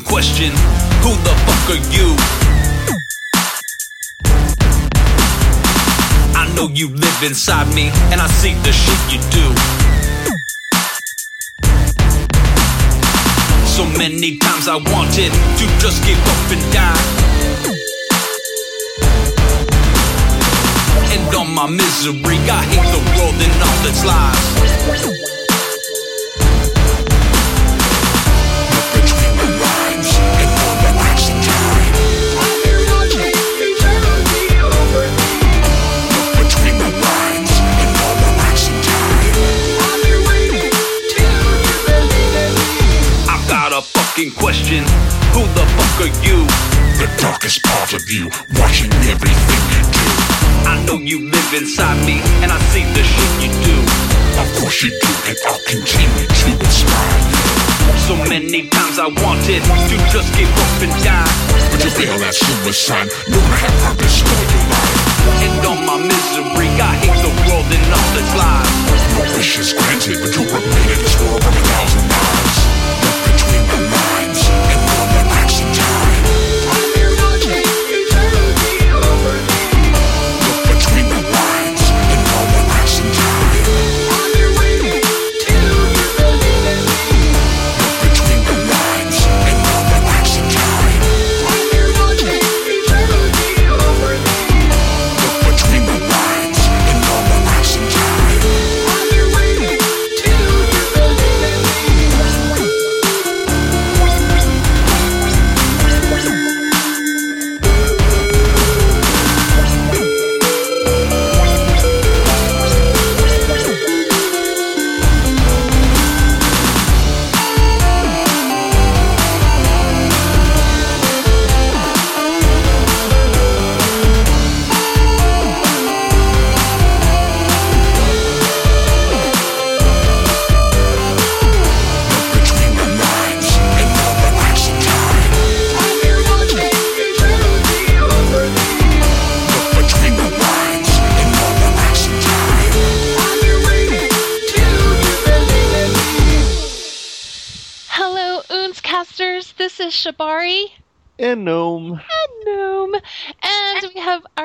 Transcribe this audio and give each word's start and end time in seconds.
question. 0.00 0.50
Who 1.02 1.10
the 1.26 1.34
fuck 1.44 1.70
are 1.74 1.82
you? 1.92 2.16
I 6.34 6.50
know 6.54 6.68
you 6.68 6.88
live 6.88 7.22
inside 7.22 7.74
me, 7.74 7.90
and 8.10 8.20
I 8.20 8.26
see 8.28 8.54
the 8.62 8.72
shit 8.72 9.00
you 9.12 9.18
do. 9.30 9.46
So 13.66 13.84
many 13.98 14.38
times 14.38 14.68
I 14.68 14.76
wanted 14.76 15.32
to 15.32 15.64
just 15.80 16.04
give 16.06 16.18
up 16.18 16.50
and 16.54 16.62
die. 16.72 17.02
And 21.12 21.34
all 21.34 21.44
my 21.44 21.68
misery, 21.68 22.38
I 22.48 22.62
hate 22.70 22.88
the 22.92 23.02
world 23.16 23.34
and 23.34 23.62
all 23.66 23.86
its 23.88 24.04
lies. 24.04 25.31
Fucking 44.12 44.32
question. 44.32 44.84
Who 45.32 45.40
the 45.56 45.64
fuck 45.64 46.04
are 46.04 46.14
you? 46.20 46.44
The 47.00 47.08
darkest 47.16 47.64
part 47.64 47.94
of 47.94 48.04
you, 48.12 48.28
watching 48.60 48.92
everything 49.08 49.62
you 49.72 49.82
do. 49.88 50.08
I 50.68 50.76
know 50.84 51.00
you 51.00 51.32
live 51.32 51.50
inside 51.56 51.96
me, 52.04 52.20
and 52.44 52.52
I 52.52 52.60
see 52.76 52.84
the 52.92 53.00
shit 53.00 53.32
you 53.40 53.48
do. 53.64 53.76
Of 54.36 54.48
course 54.60 54.84
you 54.84 54.92
do, 54.92 55.12
and 55.32 55.38
I'll 55.48 55.64
continue 55.64 56.28
to 56.28 56.48
inspire 56.60 57.20
you. 57.24 57.40
So 58.04 58.14
many 58.28 58.68
times 58.68 59.00
I 59.00 59.08
wanted 59.08 59.64
to 59.64 59.96
just 60.12 60.28
give 60.36 60.52
up 60.60 60.76
and 60.84 60.92
die. 61.00 61.32
But 61.72 61.80
you 61.80 61.90
fail 61.96 62.20
at 62.20 62.36
suicide, 62.36 63.08
no 63.32 63.40
have 63.40 63.76
purpose 63.80 64.20
for 64.20 64.36
your 64.44 64.64
life. 64.76 65.12
And 65.40 65.56
all 65.64 65.80
my 65.88 65.96
misery, 65.96 66.68
I 66.76 67.00
hate 67.00 67.16
the 67.24 67.32
world 67.48 67.64
and 67.64 67.86
all 67.96 68.12
its 68.20 68.32
lies. 68.36 68.76
No 69.16 69.24
wish 69.40 69.56
is 69.56 69.72
granted, 69.72 70.20
but 70.20 70.36
you 70.36 70.44
remain 70.52 70.88
in 70.92 71.00
this 71.00 71.16
world 71.16 71.40
for 71.40 71.48
a 71.48 71.64
thousand 71.64 72.04
lives. 72.12 72.51
Look 73.72 73.90
between 73.90 74.21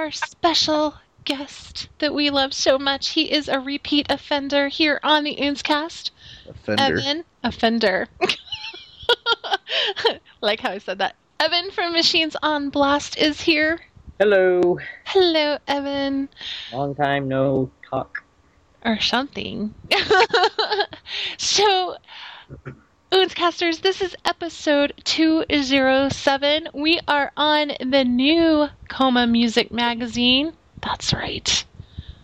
our 0.07 0.11
special 0.13 0.95
guest 1.25 1.89
that 1.99 2.13
we 2.13 2.29
love 2.29 2.53
so 2.53 2.79
much. 2.79 3.09
He 3.09 3.29
is 3.29 3.49
a 3.49 3.59
repeat 3.59 4.05
offender 4.09 4.69
here 4.69 5.01
on 5.03 5.25
the 5.25 5.35
Oontzcast. 5.35 6.11
Offender. 6.47 6.81
Evan, 6.81 7.25
offender. 7.43 8.07
like 10.41 10.61
how 10.61 10.71
I 10.71 10.77
said 10.77 10.99
that. 10.99 11.17
Evan 11.41 11.71
from 11.71 11.91
Machines 11.91 12.37
on 12.41 12.69
Blast 12.69 13.17
is 13.17 13.41
here. 13.41 13.81
Hello. 14.17 14.79
Hello, 15.03 15.57
Evan. 15.67 16.29
Long 16.71 16.95
time 16.95 17.27
no 17.27 17.69
talk. 17.89 18.23
or 18.85 19.01
something. 19.01 19.73
so, 21.37 21.97
Oontzcasters, 23.09 23.79
this 23.79 24.01
is 24.01 24.17
episode 24.25 24.93
207. 25.05 26.67
We 26.73 26.99
are 27.07 27.31
on 27.37 27.71
the 27.79 28.03
new 28.03 28.67
Coma 28.89 29.25
Music 29.25 29.71
Magazine. 29.71 30.51
That's 30.83 31.13
right. 31.13 31.65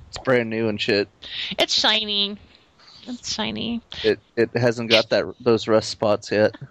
It's 0.10 0.18
brand 0.26 0.50
new 0.50 0.68
and 0.68 0.82
shit. 0.82 1.08
It's 1.58 1.74
shiny. 1.74 2.38
It's 3.08 3.34
shiny. 3.34 3.82
It 4.04 4.20
it 4.36 4.50
hasn't 4.58 4.90
got 4.90 5.10
that 5.12 5.34
those 5.40 5.70
rust 5.70 5.90
spots 5.90 6.32
yet. 6.32 6.56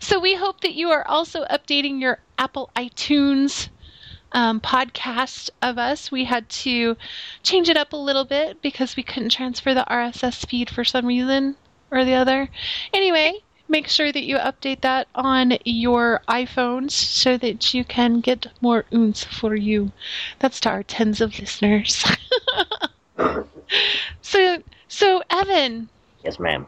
So, 0.00 0.18
we 0.18 0.34
hope 0.34 0.60
that 0.62 0.74
you 0.74 0.90
are 0.90 1.06
also 1.06 1.44
updating 1.44 2.00
your 2.00 2.18
Apple 2.36 2.68
iTunes 2.76 3.68
um, 4.32 4.60
podcast 4.60 5.48
of 5.62 5.78
us. 5.78 6.10
We 6.10 6.24
had 6.24 6.48
to 6.50 6.96
change 7.42 7.70
it 7.70 7.76
up 7.78 7.92
a 7.92 7.96
little 7.96 8.24
bit 8.24 8.60
because 8.60 8.96
we 8.96 9.02
couldn't 9.02 9.30
transfer 9.30 9.72
the 9.72 9.86
RSS 9.88 10.46
feed 10.46 10.68
for 10.68 10.84
some 10.84 11.06
reason 11.06 11.56
or 11.92 12.04
the 12.04 12.14
other. 12.14 12.48
Anyway, 12.92 13.34
make 13.72 13.88
sure 13.88 14.12
that 14.12 14.22
you 14.22 14.36
update 14.36 14.82
that 14.82 15.08
on 15.16 15.54
your 15.64 16.20
iPhones 16.28 16.92
so 16.92 17.36
that 17.38 17.74
you 17.74 17.84
can 17.84 18.20
get 18.20 18.46
more 18.60 18.84
oons 18.94 19.24
for 19.24 19.56
you. 19.56 19.90
That's 20.38 20.60
to 20.60 20.68
our 20.70 20.82
tens 20.84 21.20
of 21.20 21.36
listeners. 21.40 22.04
so, 24.22 24.62
so 24.88 25.22
Evan, 25.30 25.88
Yes, 26.24 26.38
ma'am. 26.38 26.66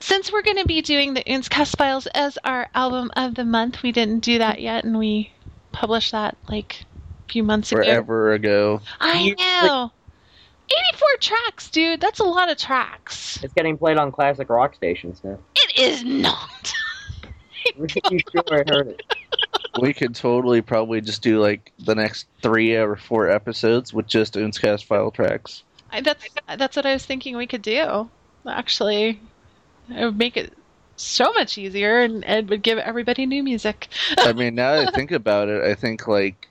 since 0.00 0.32
we're 0.32 0.42
going 0.42 0.56
to 0.58 0.64
be 0.64 0.80
doing 0.80 1.12
the 1.14 1.24
Oontzcast 1.24 1.76
Files 1.76 2.06
as 2.14 2.38
our 2.44 2.68
album 2.74 3.10
of 3.16 3.34
the 3.34 3.44
month, 3.44 3.82
we 3.82 3.92
didn't 3.92 4.20
do 4.20 4.38
that 4.38 4.60
yet, 4.62 4.84
and 4.84 4.98
we 4.98 5.32
published 5.72 6.12
that 6.12 6.36
like 6.48 6.84
a 7.28 7.32
few 7.32 7.42
months 7.42 7.70
ago. 7.72 7.82
Forever 7.82 8.32
ago. 8.32 8.80
I 9.00 9.20
You- 9.20 9.36
know. 9.36 9.92
84 10.70 11.08
tracks, 11.20 11.70
dude. 11.70 12.00
That's 12.00 12.20
a 12.20 12.24
lot 12.24 12.50
of 12.50 12.58
tracks. 12.58 13.42
It's 13.42 13.54
getting 13.54 13.78
played 13.78 13.98
on 13.98 14.12
classic 14.12 14.48
rock 14.50 14.74
stations 14.74 15.20
now. 15.22 15.38
It 15.54 15.78
is 15.78 16.04
not. 16.04 16.72
Pretty 17.76 18.24
sure 18.32 18.44
I 18.50 18.64
heard 18.68 18.88
it. 18.88 19.02
We 19.80 19.92
could 19.92 20.14
totally 20.14 20.62
probably 20.62 21.00
just 21.00 21.22
do 21.22 21.40
like 21.40 21.72
the 21.78 21.94
next 21.94 22.26
three 22.42 22.74
or 22.74 22.96
four 22.96 23.30
episodes 23.30 23.92
with 23.92 24.06
just 24.06 24.34
Oontzcast 24.34 24.84
file 24.84 25.10
tracks. 25.10 25.64
I, 25.90 26.00
that's 26.00 26.26
that's 26.56 26.76
what 26.76 26.86
I 26.86 26.92
was 26.92 27.04
thinking 27.04 27.36
we 27.36 27.46
could 27.46 27.62
do. 27.62 28.08
Actually, 28.46 29.20
it 29.94 30.04
would 30.04 30.18
make 30.18 30.36
it 30.36 30.52
so 30.96 31.32
much 31.32 31.58
easier, 31.58 32.00
and 32.00 32.24
it 32.24 32.48
would 32.48 32.62
give 32.62 32.78
everybody 32.78 33.26
new 33.26 33.42
music. 33.42 33.88
I 34.18 34.32
mean, 34.32 34.54
now 34.54 34.76
that 34.76 34.88
I 34.88 34.90
think 34.92 35.12
about 35.12 35.48
it, 35.48 35.62
I 35.62 35.74
think 35.74 36.08
like 36.08 36.48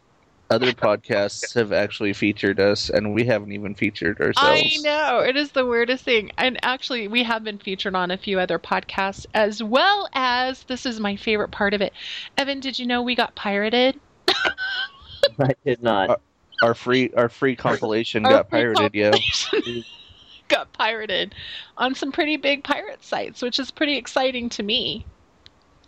other 0.50 0.72
podcasts 0.74 1.54
have 1.56 1.72
actually 1.72 2.14
featured 2.14 2.60
us, 2.60 2.90
and 2.90 3.14
we 3.14 3.26
haven't 3.26 3.52
even 3.52 3.76
featured 3.76 4.20
ourselves. 4.22 4.64
I 4.64 4.78
know 4.84 5.20
it 5.20 5.36
is 5.36 5.52
the 5.52 5.66
weirdest 5.66 6.04
thing, 6.04 6.32
and 6.38 6.60
actually, 6.64 7.08
we 7.08 7.24
have 7.24 7.44
been 7.44 7.58
featured 7.58 7.96
on 7.96 8.12
a 8.12 8.18
few 8.18 8.40
other 8.40 8.60
podcasts 8.60 9.26
as 9.34 9.64
well 9.64 10.08
as 10.14 10.64
this 10.64 10.86
is 10.86 11.00
my 11.00 11.16
favorite 11.16 11.52
part 11.52 11.74
of 11.74 11.82
it. 11.82 11.94
Evan, 12.38 12.60
did 12.60 12.78
you 12.78 12.86
know 12.86 13.02
we 13.02 13.16
got 13.16 13.36
pirated? 13.36 14.00
I 15.40 15.54
did 15.66 15.82
not. 15.82 16.22
Our 16.62 16.74
free 16.74 17.12
our 17.16 17.30
free 17.30 17.56
compilation 17.56 18.24
Our 18.24 18.32
got 18.32 18.50
free 18.50 18.60
pirated, 18.60 18.96
yo. 18.96 19.12
compilation 19.12 19.86
got 20.48 20.72
pirated 20.74 21.34
on 21.78 21.96
some 21.96 22.12
pretty 22.12 22.38
big 22.38 22.64
pirate 22.64 23.04
sites, 23.04 23.42
which 23.42 23.60
is 23.60 23.72
pretty 23.72 23.98
exciting 23.98 24.50
to 24.50 24.64
me. 24.64 25.06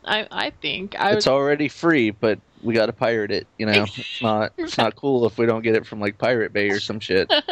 I 0.04 0.28
I 0.32 0.50
think 0.50 1.00
I 1.00 1.14
It's 1.14 1.28
already 1.28 1.68
free, 1.68 2.12
but 2.12 2.40
we 2.64 2.74
got 2.74 2.88
to 2.88 2.94
pirate 2.94 3.32
it. 3.32 3.48
You 3.58 3.66
know, 3.66 3.84
it's 3.84 4.22
not 4.22 4.54
it's 4.58 4.78
not 4.78 4.96
cool 4.96 5.26
if 5.26 5.38
we 5.38 5.46
don't 5.46 5.62
get 5.62 5.76
it 5.76 5.86
from 5.86 6.00
like 6.00 6.18
Pirate 6.18 6.54
Bay 6.54 6.70
or 6.70 6.80
some 6.80 7.00
shit. 7.00 7.32
Is 7.32 7.44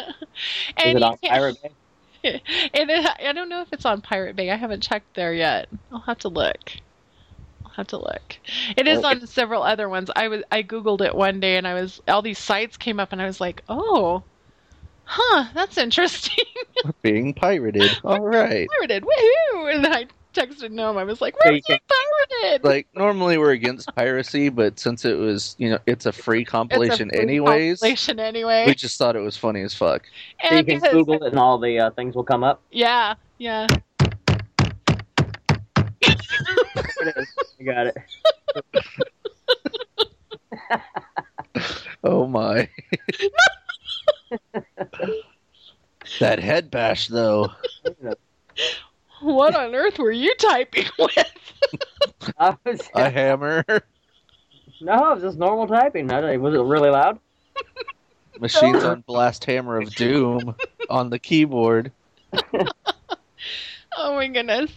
and 0.84 0.98
it 0.98 1.04
on 1.04 1.18
Pirate 1.18 1.58
Bay? 1.62 1.72
and 2.74 2.90
it, 2.90 3.10
I 3.24 3.34
don't 3.34 3.50
know 3.50 3.62
if 3.62 3.72
it's 3.72 3.86
on 3.86 4.02
Pirate 4.02 4.36
Bay. 4.36 4.50
I 4.50 4.56
haven't 4.56 4.82
checked 4.82 5.14
there 5.16 5.34
yet. 5.34 5.70
I'll 5.92 6.00
have 6.00 6.20
to 6.20 6.30
look. 6.30 6.72
I'll 7.64 7.72
have 7.72 7.88
to 7.88 7.98
look. 7.98 8.38
It 8.76 8.88
is 8.88 9.04
on 9.04 9.26
several 9.28 9.64
other 9.64 9.88
ones. 9.88 10.10
I 10.16 10.28
was 10.28 10.44
I 10.52 10.64
googled 10.64 11.02
it 11.02 11.16
one 11.16 11.40
day 11.40 11.58
and 11.58 11.68
I 11.68 11.76
was 11.76 12.02
all 12.08 12.22
these 12.22 12.40
sites 12.40 12.78
came 12.78 13.00
up 13.00 13.12
and 13.12 13.22
I 13.22 13.26
was 13.26 13.40
like, 13.40 13.64
"Oh. 13.70 14.24
Huh, 15.08 15.46
that's 15.54 15.78
interesting." 15.78 16.46
Being 17.04 17.36
pirated. 17.36 18.00
All 18.04 18.22
right. 18.22 18.68
pirated. 18.80 19.04
Woohoo! 19.04 19.76
And 19.76 19.86
I 19.86 20.08
texted 20.36 20.72
Gnome. 20.72 20.98
I 20.98 21.04
was 21.04 21.22
like, 21.22 21.36
So 21.42 21.50
"We're 21.50 21.56
you 21.56 21.62
pirated." 21.64 22.64
Like 22.64 22.88
normally 22.94 23.38
we're 23.38 23.52
against 23.52 23.94
piracy, 23.96 24.50
but 24.50 24.78
since 24.80 25.06
it 25.06 25.18
was, 25.18 25.56
you 25.58 25.70
know, 25.70 25.80
it's 25.86 26.06
a 26.06 26.12
free 26.12 26.42
It's 26.42 26.50
a 26.50 26.52
compilation 26.52 27.10
free 27.10 27.20
anyways, 27.20 27.80
compilation 27.80 28.20
anyway. 28.20 28.66
we 28.68 28.76
just 28.76 28.98
thought 28.98 29.16
it 29.16 29.22
was 29.22 29.38
funny 29.38 29.62
as 29.62 29.74
fuck. 29.74 30.04
So 30.44 30.50
you 30.52 30.58
and 30.58 30.68
can 30.68 30.80
because, 30.80 30.94
Google 30.94 31.24
it 31.24 31.32
and 31.32 31.40
all 31.40 31.58
the 31.58 31.80
uh, 31.80 31.92
things 31.92 32.16
will 32.16 32.24
come 32.24 32.44
up. 32.44 32.62
yeah, 32.72 33.16
yeah. 33.38 33.68
There 36.02 37.10
it 37.10 37.16
is. 37.18 37.28
You 37.58 37.66
got 37.66 37.88
it. 37.88 37.96
Oh 42.04 42.28
my. 42.28 42.70
that 46.20 46.40
head 46.40 46.70
bash 46.70 47.08
though. 47.08 47.50
What 49.22 49.56
on 49.56 49.74
earth 49.74 49.98
were 49.98 50.12
you 50.12 50.34
typing 50.36 50.86
with? 51.00 51.32
I 52.38 52.56
was, 52.66 52.82
A 52.94 53.10
hammer. 53.10 53.64
no, 54.82 55.12
it 55.12 55.16
was 55.16 55.22
just 55.22 55.38
normal 55.38 55.68
typing. 55.68 56.08
Was 56.08 56.54
it 56.54 56.60
really 56.62 56.90
loud? 56.90 57.20
Machines 58.40 58.84
on 58.84 59.02
blast 59.08 59.46
hammer 59.46 59.80
of 59.80 59.96
doom 59.96 60.56
on 60.90 61.10
the 61.10 61.20
keyboard. 61.20 61.92
Oh 63.98 64.16
my 64.16 64.28
goodness. 64.28 64.72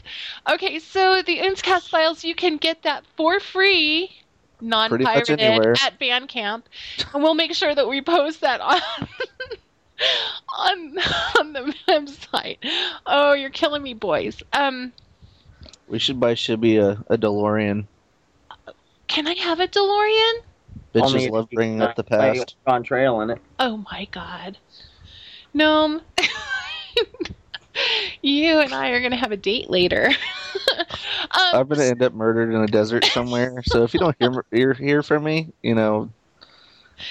Okay, 0.48 0.78
so 0.78 1.22
the 1.22 1.38
Oontzcast 1.38 1.88
files, 1.88 2.22
you 2.22 2.36
can 2.36 2.56
get 2.56 2.82
that 2.84 3.04
for 3.16 3.40
free, 3.40 4.12
non 4.60 4.90
pirated, 4.90 5.40
at 5.40 5.98
Bandcamp. 5.98 6.62
And 7.12 7.22
we'll 7.22 7.34
make 7.34 7.52
sure 7.54 7.74
that 7.74 7.88
we 7.88 8.00
post 8.00 8.42
that 8.42 8.60
on. 8.60 8.80
On 10.56 10.98
on 11.38 11.52
the 11.52 11.74
website. 11.88 12.58
Oh, 13.06 13.32
you're 13.32 13.50
killing 13.50 13.82
me, 13.82 13.94
boys. 13.94 14.42
Um, 14.52 14.92
We 15.88 15.98
should 15.98 16.20
buy 16.20 16.34
Shibby 16.34 16.78
a, 16.78 17.02
a 17.12 17.18
DeLorean. 17.18 17.86
can 19.06 19.26
I 19.26 19.34
have 19.34 19.60
a 19.60 19.68
DeLorean? 19.68 20.32
Bitches 20.94 21.02
Only 21.02 21.30
love 21.30 21.48
bringing 21.52 21.82
up 21.82 21.96
the 21.96 22.04
past. 22.04 22.56
On 22.66 22.82
trail 22.82 23.20
in 23.20 23.30
it. 23.30 23.40
Oh 23.58 23.84
my 23.90 24.06
god. 24.10 24.58
Gnome. 25.52 26.00
you 28.22 28.60
and 28.60 28.72
I 28.72 28.90
are 28.90 29.02
gonna 29.02 29.16
have 29.16 29.32
a 29.32 29.36
date 29.36 29.70
later. 29.70 30.06
um, 30.78 30.86
I'm 31.32 31.68
gonna 31.68 31.84
end 31.84 32.02
up 32.02 32.14
murdered 32.14 32.54
in 32.54 32.62
a 32.62 32.66
desert 32.66 33.04
somewhere. 33.06 33.62
So 33.66 33.84
if 33.84 33.94
you 33.94 34.00
don't 34.00 34.16
hear 34.18 34.44
hear, 34.50 34.74
hear 34.74 35.02
from 35.02 35.24
me, 35.24 35.52
you 35.62 35.74
know, 35.74 36.10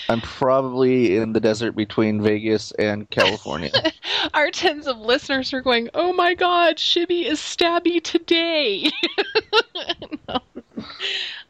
I'm 0.09 0.21
probably 0.21 1.17
in 1.17 1.33
the 1.33 1.39
desert 1.39 1.73
between 1.73 2.21
Vegas 2.21 2.71
and 2.73 3.09
California. 3.09 3.71
our 4.33 4.51
tens 4.51 4.87
of 4.87 4.97
listeners 4.97 5.53
are 5.53 5.61
going, 5.61 5.89
"Oh 5.93 6.13
my 6.13 6.33
God, 6.33 6.77
Shibby 6.77 7.25
is 7.25 7.39
stabby 7.39 8.03
today." 8.03 8.91
no. 10.27 10.39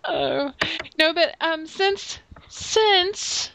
Oh 0.05 0.53
no, 0.97 1.13
but 1.13 1.35
um, 1.41 1.67
since 1.67 2.19
since 2.47 3.51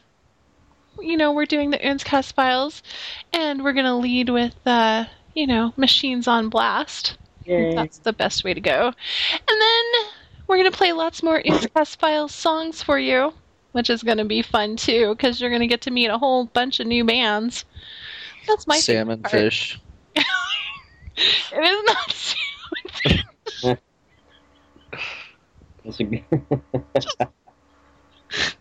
you 1.01 1.17
know 1.17 1.33
we're 1.33 1.47
doing 1.47 1.71
the 1.71 1.79
Oontzcast 1.79 2.35
files, 2.35 2.83
and 3.33 3.65
we're 3.65 3.73
gonna 3.73 3.99
lead 3.99 4.29
with 4.29 4.55
uh, 4.67 5.07
you 5.35 5.47
know, 5.47 5.73
machines 5.77 6.29
on 6.29 6.49
blast. 6.49 7.17
Yay. 7.45 7.75
That's 7.75 7.99
the 7.99 8.13
best 8.13 8.45
way 8.45 8.55
to 8.55 8.61
go. 8.61 8.87
And 8.87 9.61
then 9.61 9.85
we're 10.47 10.57
going 10.57 10.71
to 10.71 10.77
play 10.77 10.93
lots 10.93 11.23
more 11.23 11.43
Oontzcast 11.43 11.97
Files 11.97 12.35
songs 12.35 12.83
for 12.83 12.99
you, 12.99 13.33
which 13.73 13.91
is 13.91 14.03
going 14.03 14.19
to 14.19 14.25
be 14.25 14.43
fun 14.43 14.77
too, 14.77 15.11
because 15.15 15.41
you're 15.41 15.51
going 15.51 15.61
to 15.61 15.67
get 15.67 15.83
to 15.83 15.91
meet 15.91 16.07
a 16.09 16.19
whole 16.19 16.45
bunch 16.47 16.81
of 16.81 16.87
new 16.87 17.05
bands. 17.05 17.65
That's 18.47 18.67
my 18.67 18.79
Salmon 18.79 19.23
favorite 19.23 19.31
part. 19.31 19.33
fish. 19.53 19.81
It 21.15 21.63
is 21.63 21.85
not 21.85 22.13
salmon. 22.13 23.79
It's 25.85 26.01
a- 27.21 27.29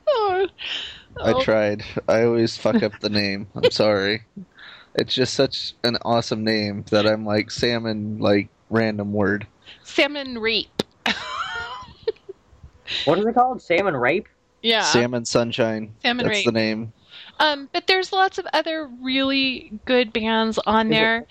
Oh. 0.08 0.48
I 1.24 1.32
Oh, 1.34 1.44
tried. 1.44 1.84
I 2.08 2.24
always 2.24 2.58
fuck 2.58 2.82
up 2.84 3.00
the 3.00 3.10
name. 3.10 3.48
I'm 3.56 3.70
sorry. 3.72 4.24
It's 4.96 5.14
just 5.14 5.34
such 5.34 5.74
an 5.84 5.98
awesome 6.04 6.44
name 6.44 6.84
that 6.90 7.06
I'm 7.08 7.26
like 7.26 7.52
salmon 7.52 8.20
like 8.20 8.50
random 8.70 9.14
word. 9.14 9.48
salmon 9.84 10.38
rape. 10.40 10.84
what 13.06 13.18
is 13.20 13.26
it 13.26 13.34
called? 13.34 13.62
Salmon 13.62 13.96
rape? 13.96 14.28
Yeah. 14.62 14.84
Salmon 14.84 15.26
sunshine. 15.26 15.94
Salmon 16.02 16.28
That's 16.28 16.46
the 16.46 16.52
name. 16.52 16.94
Um, 17.40 17.70
but 17.74 17.88
there's 17.88 18.14
lots 18.14 18.38
of 18.38 18.46
other 18.54 18.88
really 19.02 19.72
good 19.86 20.14
bands 20.14 20.60
on 20.68 20.90
there 20.90 21.26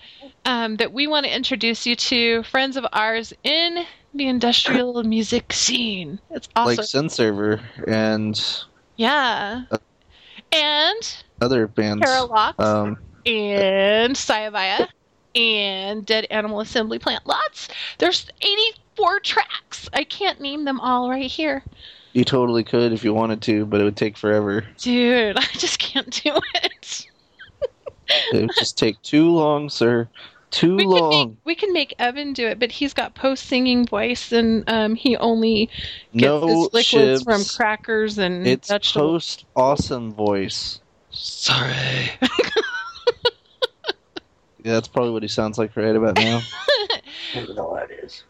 um, 0.45 0.75
that 0.75 0.91
we 0.91 1.07
want 1.07 1.25
to 1.25 1.33
introduce 1.33 1.85
you 1.85 1.95
to. 1.95 2.43
Friends 2.43 2.75
of 2.75 2.85
ours 2.91 3.33
in 3.43 3.85
the 4.13 4.27
industrial 4.27 5.01
music 5.05 5.53
scene. 5.53 6.19
It's 6.29 6.49
awesome. 6.55 6.77
Like 6.77 6.85
Syn 6.85 7.09
Server 7.09 7.61
and 7.87 8.63
yeah. 8.97 9.63
And 10.51 11.15
other 11.39 11.67
bands. 11.67 12.03
Paralox 12.03 12.59
Um 12.59 12.97
and 13.25 14.15
Sayavaya 14.15 14.87
and 15.35 16.05
Dead 16.05 16.27
Animal 16.29 16.59
Assembly 16.59 16.99
Plant. 16.99 17.25
Lots. 17.25 17.69
There's 17.99 18.27
84 18.41 19.19
tracks. 19.21 19.89
I 19.93 20.03
can't 20.03 20.41
name 20.41 20.65
them 20.65 20.79
all 20.79 21.09
right 21.09 21.29
here. 21.29 21.63
You 22.13 22.23
totally 22.25 22.63
could 22.63 22.93
if 22.93 23.03
you 23.03 23.13
wanted 23.13 23.41
to, 23.43 23.65
but 23.65 23.81
it 23.81 23.83
would 23.83 23.97
take 23.97 24.17
forever. 24.17 24.65
Dude, 24.77 25.37
I 25.37 25.45
just 25.53 25.79
can't 25.79 26.09
do 26.23 26.33
it. 26.55 27.07
It 28.33 28.41
would 28.41 28.51
just 28.57 28.77
take 28.77 29.01
too 29.01 29.29
long, 29.29 29.69
sir. 29.69 30.09
Too 30.49 30.75
we 30.75 30.83
can 30.83 30.91
long. 30.91 31.29
make 31.29 31.37
we 31.45 31.55
can 31.55 31.71
make 31.71 31.95
Evan 31.97 32.33
do 32.33 32.45
it, 32.45 32.59
but 32.59 32.73
he's 32.73 32.93
got 32.93 33.15
post 33.15 33.45
singing 33.45 33.85
voice, 33.85 34.33
and 34.33 34.69
um, 34.69 34.95
he 34.95 35.15
only 35.15 35.67
gets 36.11 36.23
No 36.23 36.45
his 36.47 36.57
liquids 36.73 37.21
shivs. 37.21 37.23
from 37.23 37.45
crackers 37.55 38.17
and 38.17 38.45
It's 38.45 38.67
vegetables. 38.67 39.13
post 39.37 39.45
awesome 39.55 40.11
voice. 40.11 40.81
Sorry. 41.11 41.65
yeah, 42.21 42.27
that's 44.73 44.89
probably 44.89 45.11
what 45.11 45.23
he 45.23 45.29
sounds 45.29 45.57
like 45.57 45.73
right 45.77 45.95
about 45.95 46.17
now. 46.17 46.41
I 47.33 47.45
don't 47.45 47.55
know 47.55 47.69
what 47.69 47.89
it 47.89 48.03
is. 48.03 48.23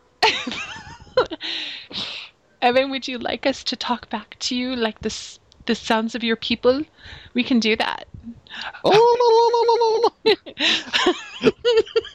Evan, 2.61 2.91
would 2.91 3.07
you 3.07 3.17
like 3.17 3.45
us 3.45 3.63
to 3.65 3.75
talk 3.75 4.09
back 4.09 4.35
to 4.39 4.55
you 4.55 4.75
like 4.75 5.01
this? 5.01 5.39
The 5.65 5.75
sounds 5.75 6.15
of 6.15 6.23
your 6.23 6.35
people. 6.35 6.83
We 7.33 7.43
can 7.43 7.59
do 7.59 7.75
that. 7.75 8.07
oh, 8.83 8.91
no, 8.91 9.29
no, 9.37 9.63
no, 9.63 9.75
no, 9.75 10.09
no. 10.25 11.51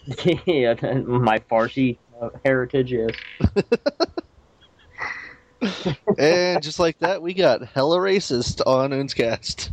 yeah, 0.46 0.74
my 1.02 1.38
Farsi 1.38 1.98
uh, 2.20 2.30
heritage 2.44 2.92
is. 2.92 3.24
and 6.18 6.62
just 6.62 6.78
like 6.78 6.98
that, 6.98 7.22
we 7.22 7.34
got 7.34 7.66
hella 7.66 7.98
racist 7.98 8.60
on 8.66 8.90
Oontzcast. 8.90 9.70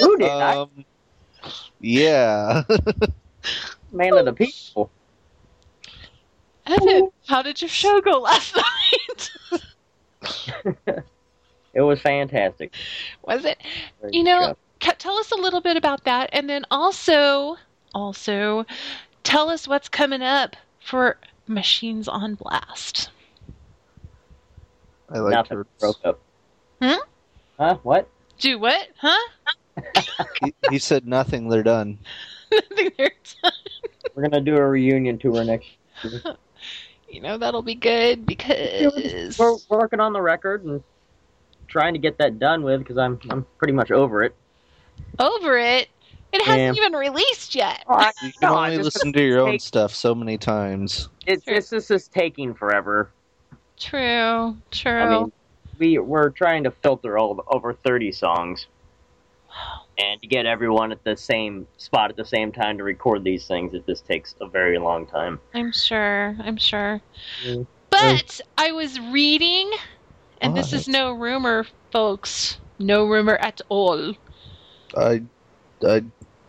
you 0.00 0.18
did, 0.18 0.28
I, 0.28 0.56
Um, 0.56 0.84
yeah. 1.80 2.62
man 3.92 4.18
of 4.18 4.24
the 4.24 4.32
people. 4.32 4.90
Evan, 6.66 7.10
how 7.26 7.42
did 7.42 7.60
your 7.60 7.68
show 7.68 8.00
go 8.00 8.18
last 8.18 8.56
night? 8.56 9.30
It 11.74 11.82
was 11.82 12.00
fantastic. 12.00 12.74
Was 13.22 13.44
it? 13.44 13.58
Very 14.00 14.16
You 14.16 14.24
know, 14.24 14.56
ca- 14.80 14.96
tell 14.98 15.16
us 15.16 15.30
a 15.30 15.36
little 15.36 15.60
bit 15.60 15.76
about 15.76 16.04
that, 16.04 16.30
and 16.32 16.48
then 16.48 16.64
also, 16.70 17.56
also, 17.94 18.64
tell 19.22 19.50
us 19.50 19.68
what's 19.68 19.88
coming 19.88 20.22
up 20.22 20.56
for 20.80 21.18
Machines 21.46 22.08
on 22.08 22.34
Blast. 22.34 23.10
I 25.10 25.18
like 25.18 25.32
nothing 25.32 25.58
her. 25.58 25.66
broke 25.78 25.98
up. 26.04 26.20
Hmm? 26.82 26.98
Huh? 27.58 27.78
What? 27.82 28.08
Do 28.38 28.58
what? 28.58 28.88
Huh? 28.96 29.28
He, 30.42 30.54
he 30.70 30.78
said 30.78 31.06
nothing, 31.06 31.48
they're 31.48 31.62
done. 31.62 31.98
Nothing 32.50 32.90
there. 32.96 33.10
We're 34.14 34.22
gonna 34.22 34.40
do 34.40 34.56
a 34.56 34.66
reunion 34.66 35.18
tour 35.18 35.44
next. 35.44 35.68
You 37.08 37.20
know 37.22 37.38
that'll 37.38 37.62
be 37.62 37.74
good 37.74 38.26
because 38.26 39.38
We're 39.38 39.56
working 39.70 40.00
on 40.00 40.12
the 40.12 40.20
record 40.20 40.64
and 40.64 40.82
trying 41.66 41.94
to 41.94 41.98
get 41.98 42.18
that 42.18 42.38
done 42.38 42.62
with 42.62 42.80
because 42.80 42.98
I'm 42.98 43.18
I'm 43.30 43.46
pretty 43.58 43.72
much 43.72 43.90
over 43.90 44.22
it. 44.22 44.34
over 45.18 45.56
it. 45.58 45.88
It 46.32 46.42
hasn't 46.42 46.76
Yeah. 46.76 46.82
even 46.86 46.92
released 46.98 47.54
yet. 47.54 47.84
Oh, 47.88 47.98
you 48.22 48.32
can 48.32 48.50
No, 48.50 48.56
only 48.58 48.74
it's 48.74 48.84
listen 48.84 49.12
to 49.14 49.22
your 49.22 49.40
own 49.40 49.52
take- 49.52 49.60
stuff 49.62 49.94
so 49.94 50.14
many 50.14 50.36
times. 50.36 51.08
It's 51.26 51.44
Sure. 51.44 51.54
it's 51.54 51.70
just 51.70 51.90
is 51.90 52.08
taking 52.08 52.52
forever. 52.54 53.10
True. 53.78 54.56
True. 54.70 54.92
I 55.00 55.08
mean, 55.08 55.32
we 55.78 55.98
we're 55.98 56.28
trying 56.30 56.64
to 56.64 56.70
filter 56.70 57.16
all 57.16 57.42
over 57.48 57.72
30 57.72 58.12
songs, 58.12 58.66
and 59.98 60.20
to 60.20 60.26
get 60.26 60.46
everyone 60.46 60.92
at 60.92 61.02
the 61.04 61.16
same 61.16 61.66
spot 61.76 62.10
at 62.10 62.16
the 62.16 62.24
same 62.24 62.52
time 62.52 62.78
to 62.78 62.84
record 62.84 63.24
these 63.24 63.46
things, 63.46 63.74
it 63.74 63.86
just 63.86 64.06
takes 64.06 64.34
a 64.40 64.46
very 64.46 64.78
long 64.78 65.06
time. 65.06 65.40
I'm 65.54 65.72
sure. 65.72 66.36
I'm 66.40 66.56
sure. 66.56 67.00
Mm. 67.44 67.66
But 67.90 68.00
But 68.00 68.40
I 68.56 68.72
was 68.72 69.00
reading, 69.00 69.70
and 70.40 70.56
this 70.56 70.72
is 70.72 70.88
no 70.88 71.12
rumor, 71.12 71.66
folks. 71.90 72.58
No 72.78 73.06
rumor 73.06 73.36
at 73.36 73.60
all. 73.68 74.14
I, 74.96 75.22
I, 75.86 76.04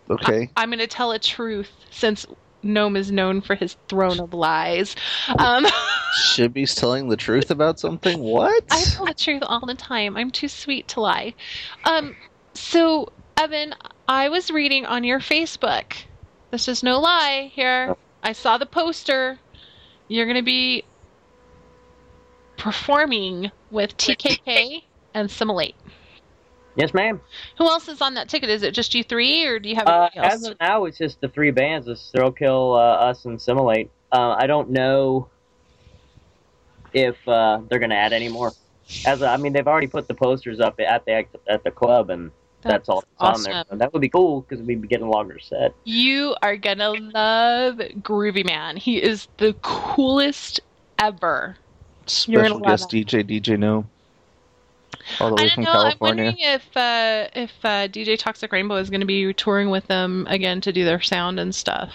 okay. 0.10 0.50
I'm 0.56 0.70
going 0.70 0.80
to 0.80 0.88
tell 0.88 1.12
a 1.12 1.20
truth 1.20 1.72
since 1.90 2.26
Gnome 2.62 2.98
is 2.98 3.12
known 3.12 3.42
for 3.42 3.56
his 3.56 3.78
throne 3.88 4.20
of 4.20 4.34
lies. 4.34 4.96
Um, 5.38 5.66
Shibby's 6.34 6.76
telling 6.76 7.10
the 7.10 7.18
truth 7.18 7.52
about 7.52 7.80
something. 7.80 8.20
What? 8.20 8.64
I 8.70 8.84
tell 8.84 9.06
the 9.06 9.14
truth 9.14 9.44
all 9.46 9.66
the 9.66 9.76
time. 9.76 10.18
I'm 10.18 10.30
too 10.30 10.48
sweet 10.48 10.88
to 10.90 11.02
lie. 11.02 11.34
Um, 11.86 12.16
so, 12.54 13.12
Evan, 13.40 13.74
I 14.06 14.28
was 14.28 14.52
reading 14.52 14.86
on 14.86 15.06
your 15.06 15.22
Facebook. 15.22 15.94
This 16.52 16.68
is 16.68 16.84
no 16.84 17.00
lie 17.00 17.50
here. 17.54 17.96
I 18.22 18.34
saw 18.34 18.58
the 18.58 18.66
poster. 18.66 19.40
You're 20.10 20.26
going 20.26 20.36
to 20.36 20.44
be 20.44 20.84
performing 22.58 23.50
with 23.72 23.96
TKK 23.96 24.84
and 25.14 25.32
Simulate. 25.32 25.76
Yes, 26.76 26.94
ma'am. 26.94 27.22
Who 27.58 27.66
else 27.70 27.88
is 27.88 28.02
on 28.02 28.16
that 28.16 28.28
ticket? 28.28 28.50
Is 28.50 28.62
it 28.62 28.74
just 28.74 28.94
you 28.94 29.06
three, 29.06 29.46
or 29.46 29.58
do 29.58 29.70
you 29.70 29.76
have 29.76 29.88
Uh, 29.88 30.10
else? 30.18 30.34
as 30.34 30.46
of 30.46 30.60
now, 30.60 30.84
it's 30.84 30.98
just 30.98 31.22
the 31.22 31.30
three 31.30 31.52
bands: 31.52 31.88
it's 31.88 32.12
Thrill 32.12 32.34
Kill, 32.34 32.74
uh, 32.74 32.78
us, 32.78 33.24
and 33.24 33.42
Simulate. 33.42 33.90
Uh, 34.12 34.36
I 34.38 34.48
don't 34.48 34.70
know 34.70 35.30
if 36.94 37.16
uh, 37.26 37.62
they're 37.70 37.80
going 37.80 37.90
to 37.92 37.96
add 37.96 38.12
any 38.12 38.28
more. 38.28 38.52
As 39.06 39.24
I 39.24 39.38
mean, 39.38 39.54
they've 39.54 39.68
already 39.68 39.88
put 39.88 40.10
the 40.10 40.14
posters 40.14 40.60
up 40.60 40.78
at 40.82 41.06
the 41.06 41.26
at 41.48 41.64
the 41.64 41.72
club, 41.72 42.10
and 42.10 42.32
that's, 42.62 42.90
all 42.90 43.04
that's 43.20 43.38
on 43.40 43.44
there. 43.44 43.54
awesome. 43.54 43.68
So 43.72 43.76
that 43.78 43.94
would 43.94 44.02
be 44.02 44.10
cool 44.10 44.42
because 44.42 44.64
we'd 44.66 44.82
be 44.82 44.88
getting 44.88 45.08
a 45.08 45.10
longer 45.10 45.40
set. 45.40 45.74
You 45.86 46.36
are 46.42 46.58
gonna 46.58 46.90
love 46.92 47.76
Groovie 47.78 48.46
Mann. 48.46 48.78
He 48.78 49.02
is 49.02 49.28
the 49.38 49.54
coolest 49.62 50.60
ever. 51.00 51.56
You're 52.26 52.42
Special 52.44 52.60
gonna 52.60 52.72
guest 52.72 52.90
DJ 52.90 53.24
DJ 53.24 53.58
No. 53.58 53.86
All 55.20 55.30
the 55.36 55.42
I 55.42 55.44
way 55.44 55.48
don't 55.50 55.56
from 55.56 55.64
know. 55.64 55.72
I'm 55.72 55.98
wondering 56.00 56.36
if 56.40 56.66
uh, 56.76 57.28
if 57.34 57.52
uh, 57.64 57.88
DJ 57.88 58.18
Toxic 58.18 58.52
Rainbow 58.52 58.76
is 58.76 58.90
going 58.90 59.00
to 59.02 59.08
be 59.08 59.34
touring 59.34 59.70
with 59.70 59.88
them 59.88 60.26
again 60.30 60.62
to 60.62 60.72
do 60.74 60.84
their 60.84 61.02
sound 61.02 61.40
and 61.40 61.54
stuff. 61.54 61.94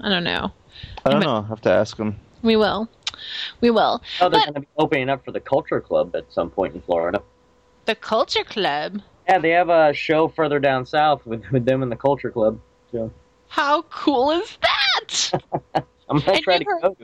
I 0.00 0.08
don't 0.08 0.24
know. 0.24 0.52
I 1.04 1.10
don't 1.10 1.20
know. 1.20 1.34
I'll 1.34 1.42
have 1.42 1.60
to 1.62 1.70
ask 1.70 1.96
him. 1.96 2.16
We 2.42 2.56
will. 2.56 2.88
We 3.60 3.70
will. 3.70 4.02
Oh, 4.20 4.28
they're 4.28 4.40
But- 4.40 4.44
going 4.46 4.54
to 4.54 4.60
be 4.60 4.66
opening 4.78 5.08
up 5.10 5.24
for 5.24 5.32
the 5.32 5.40
Culture 5.40 5.80
Club 5.80 6.14
at 6.16 6.32
some 6.32 6.50
point 6.50 6.74
in 6.74 6.80
Florida. 6.82 7.20
The 7.86 7.94
Culture 7.94 8.44
Club. 8.44 9.00
Yeah, 9.28 9.38
they 9.38 9.50
have 9.50 9.68
a 9.70 9.92
show 9.92 10.28
further 10.28 10.58
down 10.60 10.86
south 10.86 11.26
with, 11.26 11.42
with 11.50 11.64
them 11.64 11.82
in 11.82 11.88
the 11.88 11.96
Culture 11.96 12.30
Club. 12.30 12.60
So 12.92 13.12
How 13.48 13.82
cool 13.82 14.30
is 14.30 14.56
that? 14.62 15.30
I'm 16.08 16.18
gonna 16.20 16.32
And 16.32 16.42
try 16.42 16.54
you 16.54 16.58
to 16.60 16.64
heard- 16.66 16.82
go. 16.82 16.96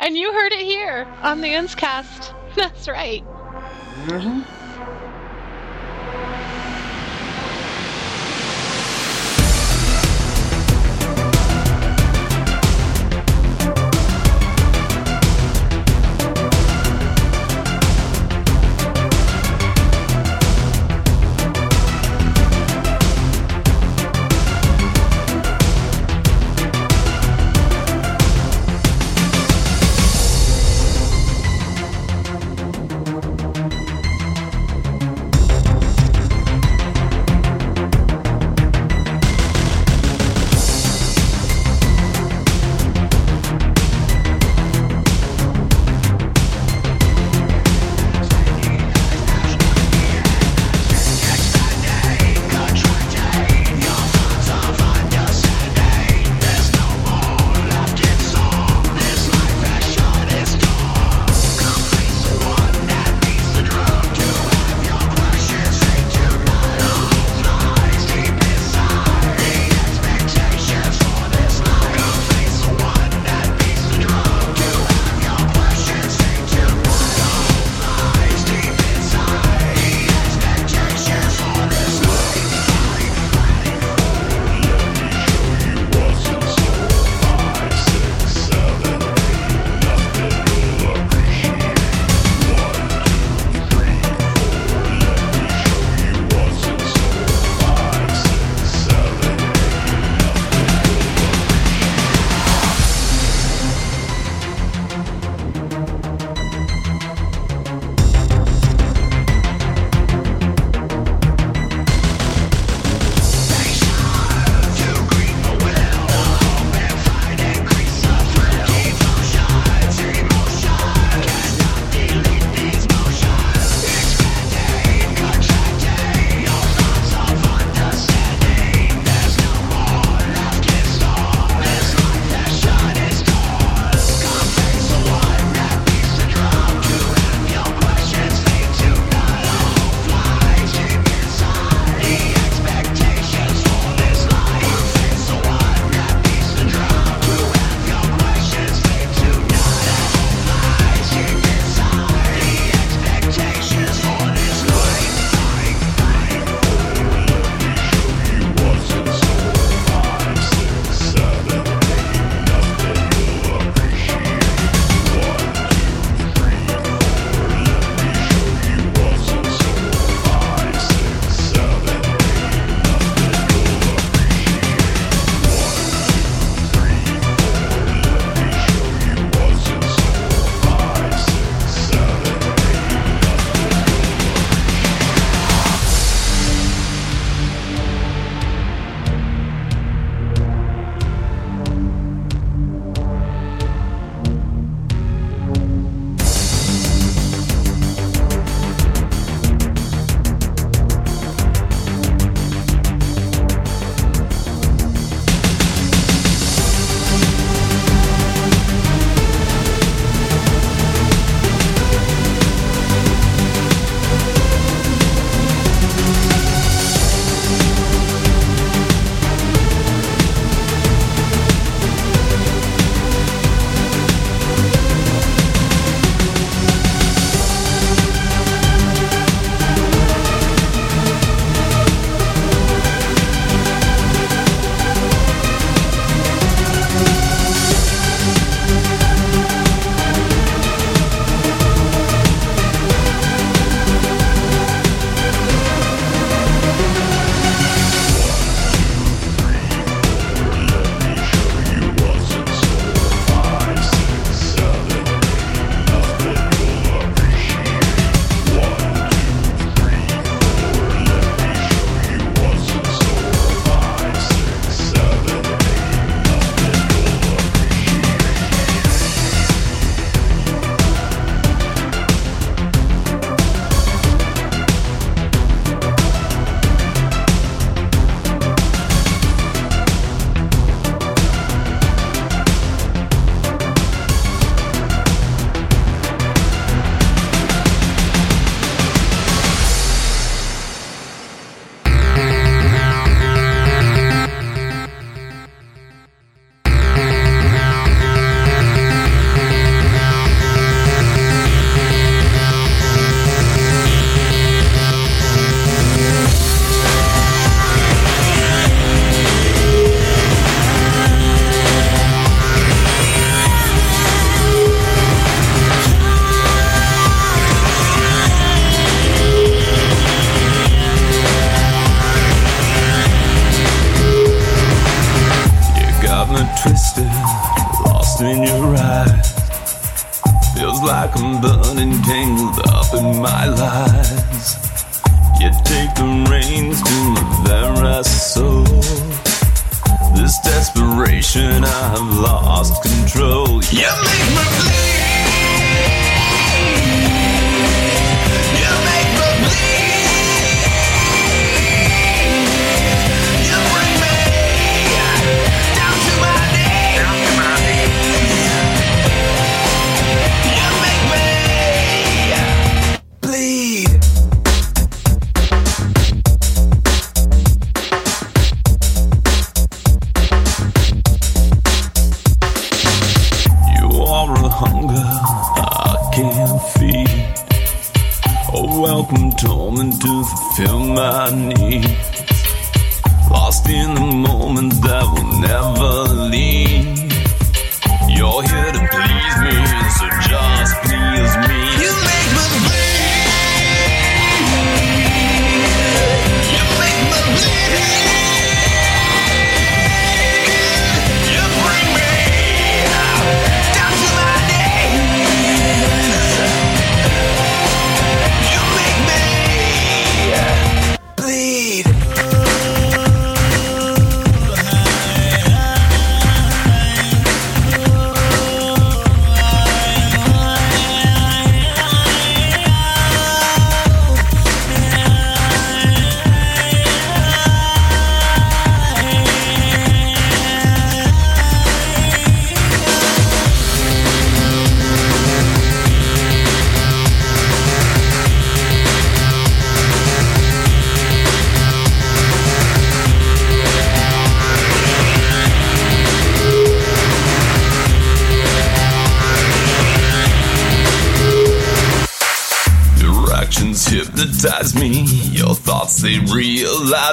and 0.00 0.16
you 0.16 0.32
heard 0.32 0.52
it 0.52 0.60
here 0.60 1.06
on 1.22 1.40
the 1.40 1.48
Oontzcast. 1.48 2.34
That's 2.56 2.88
right. 2.88 3.24
Mm-hmm. 4.06 4.61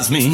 Me. 0.09 0.33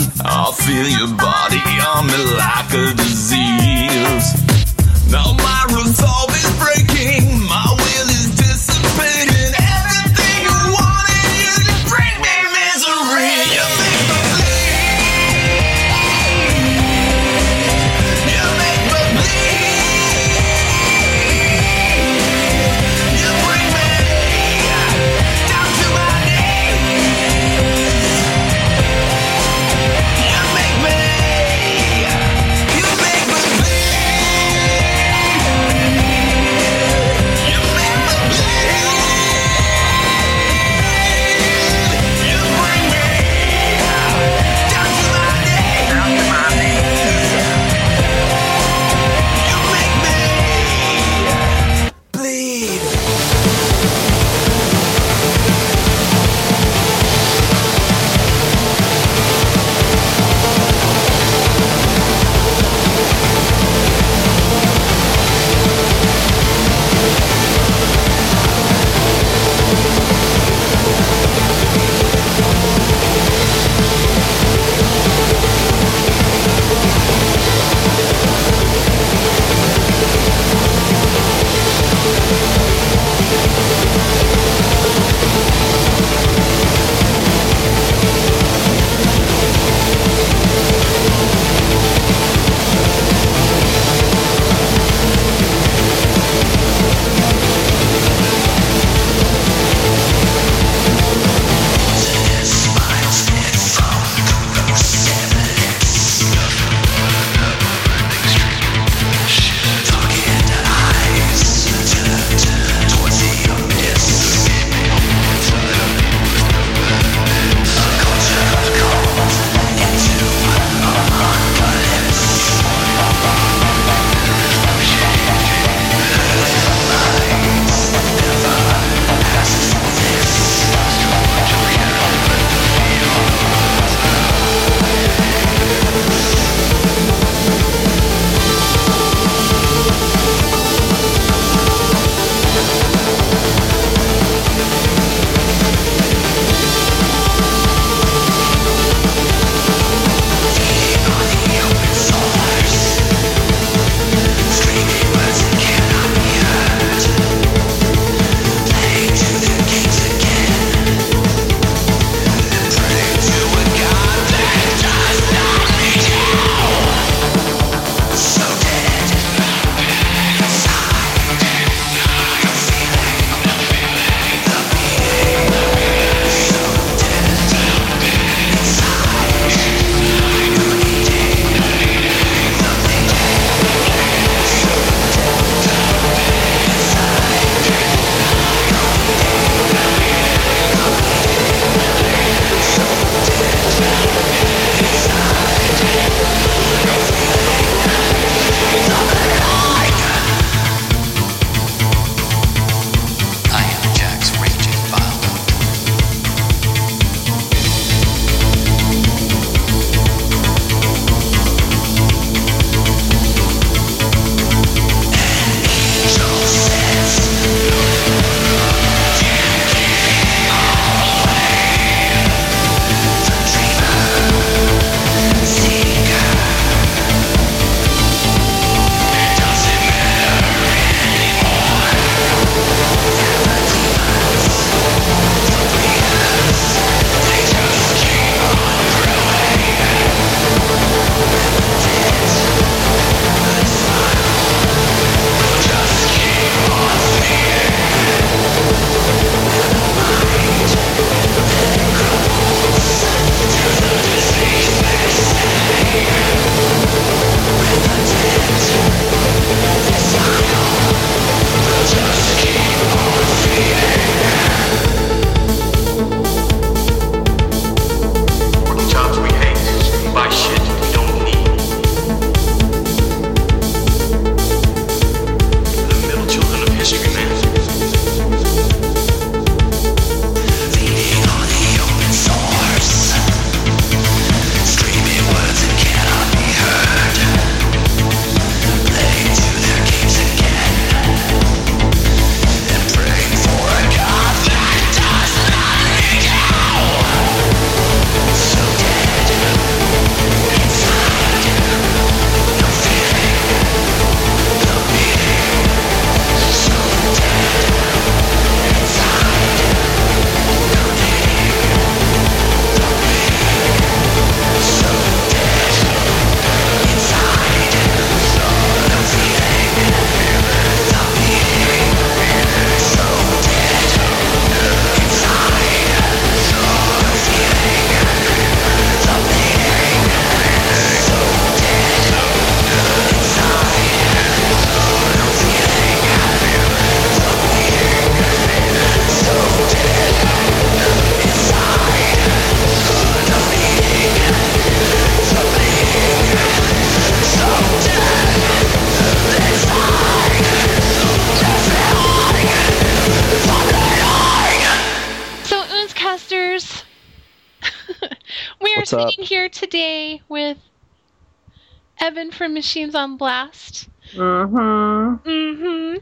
Machines 362.65 362.95
on 362.95 363.15
Blast. 363.15 363.88
Mm-hmm. 364.15 365.30
Mm-hmm. 365.30 365.97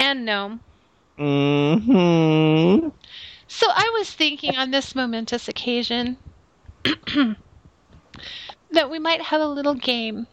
And 0.00 0.24
Gnome. 0.24 0.58
Mm-hmm. 1.16 2.88
So 3.46 3.66
I 3.70 3.90
was 3.96 4.10
thinking 4.10 4.56
on 4.56 4.72
this 4.72 4.96
momentous 4.96 5.46
occasion 5.46 6.16
that 8.72 8.90
we 8.90 8.98
might 8.98 9.22
have 9.22 9.40
a 9.40 9.46
little 9.46 9.74
game. 9.74 10.26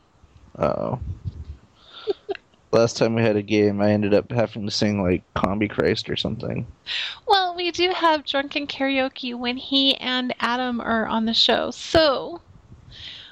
Oh. 0.58 1.00
Last 2.72 2.98
time 2.98 3.14
we 3.14 3.22
had 3.22 3.36
a 3.36 3.44
game, 3.44 3.80
I 3.80 3.92
ended 3.92 4.16
up 4.16 4.32
having 4.32 4.66
to 4.66 4.72
sing 4.72 5.04
like 5.04 5.22
Combichrist 5.36 6.10
or 6.10 6.16
something. 6.16 6.66
Well, 7.28 7.56
we 7.56 7.70
do 7.70 7.92
have 7.92 8.26
drunken 8.26 8.66
karaoke 8.66 9.38
when 9.38 9.58
he 9.58 9.96
and 9.98 10.34
Adam 10.40 10.82
are 10.82 11.06
on 11.06 11.26
the 11.26 11.36
show. 11.36 11.70
So, 11.70 12.42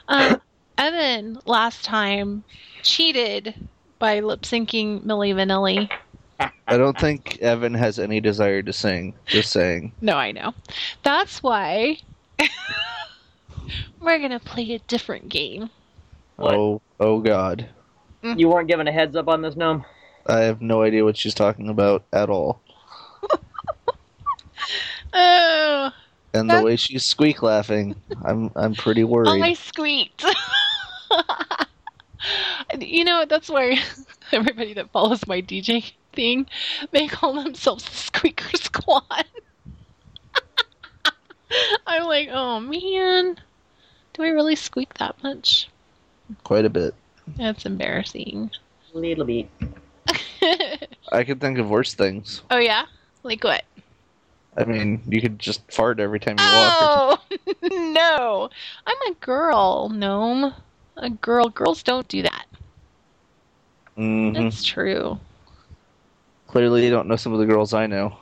um, 0.08 0.40
Evan 0.78 1.40
last 1.46 1.84
time 1.84 2.44
cheated 2.84 3.68
by 4.00 4.20
lip 4.20 4.42
syncing 4.42 5.04
Milli 5.04 5.34
Vanilli. 5.34 5.90
I 6.68 6.78
don't 6.78 7.00
think 7.00 7.40
Evan 7.40 7.74
has 7.74 7.98
any 7.98 8.20
desire 8.20 8.62
to 8.62 8.74
sing. 8.74 9.16
Just 9.26 9.52
saying. 9.52 9.92
No, 10.02 10.16
I 10.16 10.32
know. 10.32 10.54
That's 11.04 11.42
why 11.42 11.98
we're 14.00 14.20
gonna 14.20 14.40
play 14.40 14.74
a 14.74 14.80
different 14.80 15.30
game. 15.30 15.70
What? 16.36 16.54
Oh, 16.54 16.82
oh 17.00 17.20
God. 17.20 17.68
You 18.22 18.50
weren't 18.50 18.68
given 18.68 18.88
a 18.88 18.92
heads 18.92 19.16
up 19.16 19.28
on 19.28 19.42
this, 19.42 19.56
gnome. 19.56 19.86
I 20.26 20.40
have 20.42 20.62
no 20.62 20.84
idea 20.84 21.06
what 21.06 21.16
she's 21.18 21.34
talking 21.34 21.70
about 21.70 22.04
at 22.12 22.30
all. 22.30 22.62
Oh, 25.14 25.92
And 26.38 26.50
the 26.50 26.62
way 26.62 26.76
she's 26.76 27.04
squeak 27.04 27.42
laughing, 27.42 27.96
I'm 28.24 28.52
I'm 28.56 28.76
pretty 28.76 29.04
worried. 29.04 29.30
oh, 29.30 29.44
I 29.44 29.54
squeaked. 29.54 30.24
you 32.80 33.04
know, 33.04 33.26
that's 33.28 33.50
why 33.50 33.80
everybody 34.32 34.74
that 34.74 34.92
follows 34.92 35.26
my 35.28 35.42
DJ 35.42 35.92
thing, 36.14 36.48
they 36.92 37.08
call 37.08 37.34
themselves 37.34 37.86
the 37.86 37.96
Squeaker 37.96 38.58
Squad. 38.58 39.04
I'm 41.88 42.04
like, 42.04 42.30
oh 42.32 42.60
man, 42.60 43.38
do 44.14 44.24
I 44.24 44.30
really 44.30 44.56
squeak 44.56 44.94
that 44.96 45.22
much? 45.24 45.70
Quite 46.44 46.66
a 46.66 46.70
bit. 46.70 46.94
That's 47.38 47.66
embarrassing. 47.66 48.52
A 48.94 48.98
little 48.98 49.26
bit. 49.26 49.50
I 51.12 51.24
could 51.24 51.42
think 51.42 51.58
of 51.58 51.70
worse 51.70 51.94
things. 51.94 52.42
oh 52.52 52.58
yeah, 52.58 52.86
like 53.24 53.44
what? 53.44 53.64
I 54.58 54.66
mean, 54.66 55.02
you 55.08 55.22
could 55.22 55.40
just 55.40 55.72
fart 55.72 56.00
every 56.00 56.20
time 56.20 56.38
you 56.38 56.52
walk. 56.52 56.74
Oh 56.82 57.20
no, 57.94 58.50
I'm 58.86 59.12
a 59.12 59.16
girl, 59.16 59.90
gnome. 59.90 60.54
A 60.98 61.10
girl. 61.10 61.50
Girls 61.50 61.84
don't 61.84 62.08
do 62.08 62.24
that. 62.24 62.46
hmm 63.96 64.34
That's 64.34 64.64
true. 64.64 65.20
Clearly, 66.48 66.86
you 66.86 66.90
don't 66.90 67.08
know 67.08 67.16
some 67.16 67.34
of 67.34 67.40
the 67.40 67.46
girls 67.46 67.74
I 67.74 67.86
know. 67.88 68.18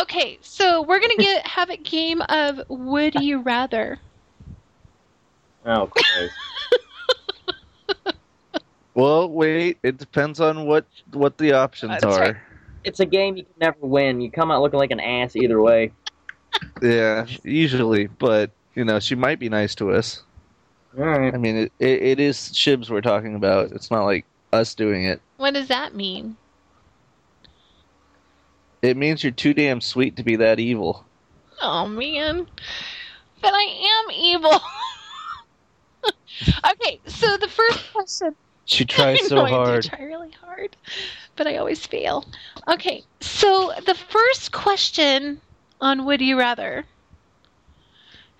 Okay, 0.00 0.38
so 0.42 0.82
we're 0.82 1.00
gonna 1.00 1.16
get 1.18 1.46
have 1.46 1.70
a 1.70 1.76
game 1.76 2.22
of 2.28 2.62
Would 2.68 3.14
You 3.16 3.40
Rather. 3.40 3.98
Oh, 5.66 5.86
Christ. 5.94 6.34
Well, 8.94 9.28
wait. 9.28 9.78
It 9.82 9.96
depends 9.98 10.40
on 10.40 10.66
what 10.66 10.86
what 11.12 11.38
the 11.38 11.52
options 11.52 11.92
That's 11.92 12.04
are. 12.04 12.20
right. 12.20 12.36
It's 12.84 13.00
a 13.00 13.06
game 13.06 13.36
you 13.36 13.44
can 13.44 13.54
never 13.60 13.78
win. 13.80 14.20
You 14.20 14.30
come 14.30 14.50
out 14.50 14.62
looking 14.62 14.78
like 14.78 14.90
an 14.90 15.00
ass 15.00 15.34
either 15.36 15.60
way. 15.60 15.92
Yeah, 16.80 17.26
usually, 17.42 18.06
but 18.06 18.50
you 18.74 18.84
know, 18.84 19.00
she 19.00 19.14
might 19.14 19.38
be 19.38 19.48
nice 19.48 19.74
to 19.76 19.92
us. 19.92 20.22
All 20.96 21.04
right. 21.04 21.34
I 21.34 21.38
mean, 21.38 21.56
it, 21.56 21.72
it, 21.80 22.02
it 22.02 22.20
is 22.20 22.36
Shibs 22.36 22.90
we're 22.90 23.00
talking 23.00 23.34
about. 23.34 23.72
It's 23.72 23.90
not 23.90 24.04
like 24.04 24.24
us 24.52 24.74
doing 24.74 25.04
it. 25.06 25.20
What 25.36 25.54
does 25.54 25.68
that 25.68 25.94
mean? 25.94 26.36
It 28.82 28.96
means 28.96 29.24
you're 29.24 29.32
too 29.32 29.54
damn 29.54 29.80
sweet 29.80 30.16
to 30.16 30.22
be 30.22 30.36
that 30.36 30.60
evil. 30.60 31.04
Oh 31.62 31.88
man, 31.88 32.46
but 33.40 33.52
I 33.54 34.04
am 34.04 34.10
evil. 34.14 34.60
okay, 36.70 37.00
so 37.06 37.36
the 37.38 37.48
first 37.48 37.92
question. 37.92 38.36
She 38.64 38.84
tries 38.86 39.20
I 39.22 39.26
so 39.26 39.34
know 39.36 39.44
I 39.44 39.48
do 39.50 39.54
hard. 39.54 39.84
try 39.84 40.02
really 40.04 40.30
hard, 40.42 40.76
but 41.36 41.46
I 41.46 41.56
always 41.56 41.84
fail. 41.86 42.24
Okay, 42.68 43.04
so 43.20 43.72
the 43.84 43.94
first 43.94 44.52
question 44.52 45.40
on 45.80 46.04
Would 46.04 46.20
You 46.20 46.38
Rather. 46.38 46.86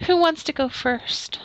Who 0.06 0.16
wants 0.16 0.42
to 0.44 0.52
go 0.52 0.68
first? 0.68 1.38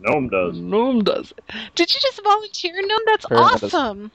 Gnome 0.00 0.28
does. 0.28 0.58
Gnome 0.58 1.04
does. 1.04 1.32
Did 1.74 1.92
you 1.94 2.00
just 2.00 2.22
volunteer, 2.22 2.74
Gnome? 2.80 3.00
That's 3.06 3.26
Sure, 3.28 3.36
that 3.38 3.62
is- 3.62 3.74
awesome. 3.74 4.10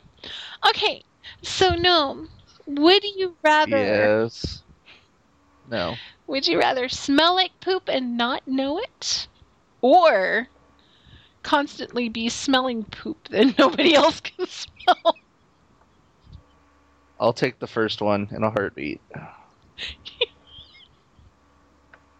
Okay, 0.67 1.03
so 1.41 1.73
Gnome, 1.75 2.29
would 2.65 3.03
you 3.03 3.35
rather 3.43 3.77
Yes. 3.77 4.61
No. 5.69 5.95
would 6.27 6.47
you 6.47 6.59
rather 6.59 6.89
smell 6.89 7.33
like 7.35 7.51
poop 7.61 7.87
and 7.87 8.17
not 8.17 8.47
know 8.47 8.77
it, 8.79 9.27
or 9.81 10.47
constantly 11.43 12.09
be 12.09 12.29
smelling 12.29 12.83
poop 12.83 13.27
that 13.29 13.57
nobody 13.59 13.95
else 13.95 14.19
can 14.21 14.47
smell? 14.47 15.19
I'll 17.19 17.33
take 17.33 17.59
the 17.59 17.67
first 17.67 18.01
one 18.01 18.29
in 18.31 18.43
a 18.43 18.49
heartbeat. 18.49 19.01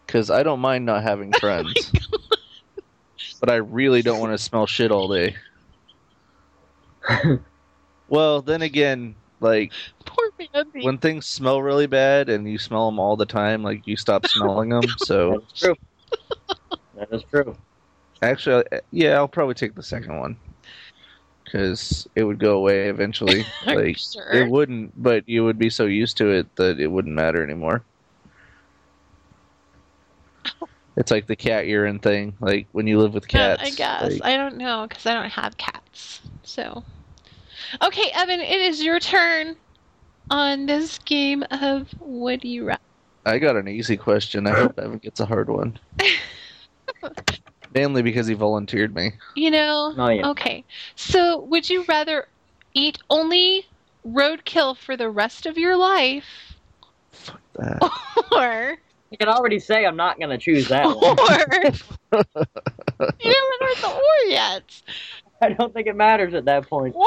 Because 0.06 0.30
I 0.30 0.42
don't 0.42 0.60
mind 0.60 0.84
not 0.84 1.02
having 1.02 1.32
friends. 1.32 1.92
but 3.40 3.50
I 3.50 3.56
really 3.56 4.02
don't 4.02 4.20
want 4.20 4.32
to 4.32 4.38
smell 4.38 4.66
shit 4.66 4.92
all 4.92 5.08
day. 5.08 5.36
well, 8.08 8.42
then 8.42 8.62
again, 8.62 9.16
like, 9.40 9.72
Poor 10.04 10.30
Mandy. 10.52 10.84
when 10.84 10.98
things 10.98 11.26
smell 11.26 11.62
really 11.62 11.86
bad 11.86 12.28
and 12.28 12.46
you 12.48 12.58
smell 12.58 12.90
them 12.90 12.98
all 12.98 13.16
the 13.16 13.26
time, 13.26 13.62
like, 13.62 13.86
you 13.86 13.96
stop 13.96 14.26
smelling 14.26 14.68
them. 14.68 14.82
So, 14.98 15.30
That's 15.30 15.60
true. 15.60 15.76
that 16.94 17.08
is 17.12 17.22
true. 17.30 17.56
Actually, 18.22 18.64
uh, 18.72 18.80
yeah, 18.90 19.14
I'll 19.16 19.28
probably 19.28 19.54
take 19.54 19.74
the 19.74 19.82
second 19.82 20.18
one. 20.18 20.36
Because 21.44 22.06
it 22.14 22.22
would 22.22 22.38
go 22.38 22.56
away 22.56 22.88
eventually. 22.88 23.44
Like, 23.66 23.98
sure? 23.98 24.30
It 24.32 24.48
wouldn't, 24.48 25.00
but 25.00 25.28
you 25.28 25.44
would 25.44 25.58
be 25.58 25.70
so 25.70 25.86
used 25.86 26.16
to 26.18 26.30
it 26.30 26.54
that 26.56 26.80
it 26.80 26.86
wouldn't 26.88 27.14
matter 27.14 27.42
anymore. 27.42 27.84
It's 30.96 31.10
like 31.10 31.26
the 31.26 31.36
cat 31.36 31.66
urine 31.66 31.98
thing. 31.98 32.34
Like 32.40 32.68
when 32.72 32.86
you 32.86 32.98
live 32.98 33.14
with 33.14 33.26
cats. 33.28 33.62
I 33.62 33.70
guess. 33.70 34.02
like- 34.02 34.24
I 34.24 34.36
don't 34.36 34.56
know 34.58 34.86
because 34.88 35.06
I 35.06 35.14
don't 35.14 35.30
have 35.30 35.56
cats. 35.56 36.20
So, 36.42 36.84
okay, 37.82 38.10
Evan, 38.14 38.40
it 38.40 38.60
is 38.60 38.82
your 38.82 38.98
turn 39.00 39.56
on 40.30 40.66
this 40.66 40.98
game 40.98 41.44
of 41.50 41.88
Would 42.00 42.44
You 42.44 42.66
Rather. 42.66 42.80
I 43.24 43.38
got 43.38 43.56
an 43.56 43.68
easy 43.68 43.96
question. 43.96 44.46
I 44.46 44.50
hope 44.50 44.78
Evan 44.78 44.98
gets 44.98 45.20
a 45.20 45.26
hard 45.26 45.48
one. 45.48 45.78
Mainly 47.72 48.02
because 48.02 48.26
he 48.26 48.34
volunteered 48.34 48.94
me. 48.94 49.12
You 49.36 49.50
know? 49.50 49.94
Oh 49.96 50.08
yeah. 50.08 50.28
Okay. 50.30 50.64
So, 50.96 51.38
would 51.40 51.68
you 51.70 51.84
rather 51.88 52.26
eat 52.74 52.98
only 53.10 53.66
roadkill 54.06 54.76
for 54.76 54.96
the 54.96 55.10
rest 55.10 55.46
of 55.46 55.58
your 55.58 55.76
life, 55.76 56.24
Fuck 57.12 57.40
That. 57.54 57.78
or 58.32 58.78
I 59.12 59.16
can 59.16 59.28
already 59.28 59.58
say 59.58 59.84
I'm 59.84 59.96
not 59.96 60.18
gonna 60.18 60.38
choose 60.38 60.68
that 60.68 60.86
or 60.86 60.94
one. 60.94 61.16
you 62.12 63.32
haven't 63.32 63.60
heard 63.60 63.76
the 63.82 63.88
or 63.88 64.28
yet, 64.28 64.82
I 65.42 65.50
don't 65.50 65.72
think 65.74 65.86
it 65.86 65.96
matters 65.96 66.34
at 66.34 66.44
that 66.46 66.68
point. 66.68 66.94
or 66.94 67.06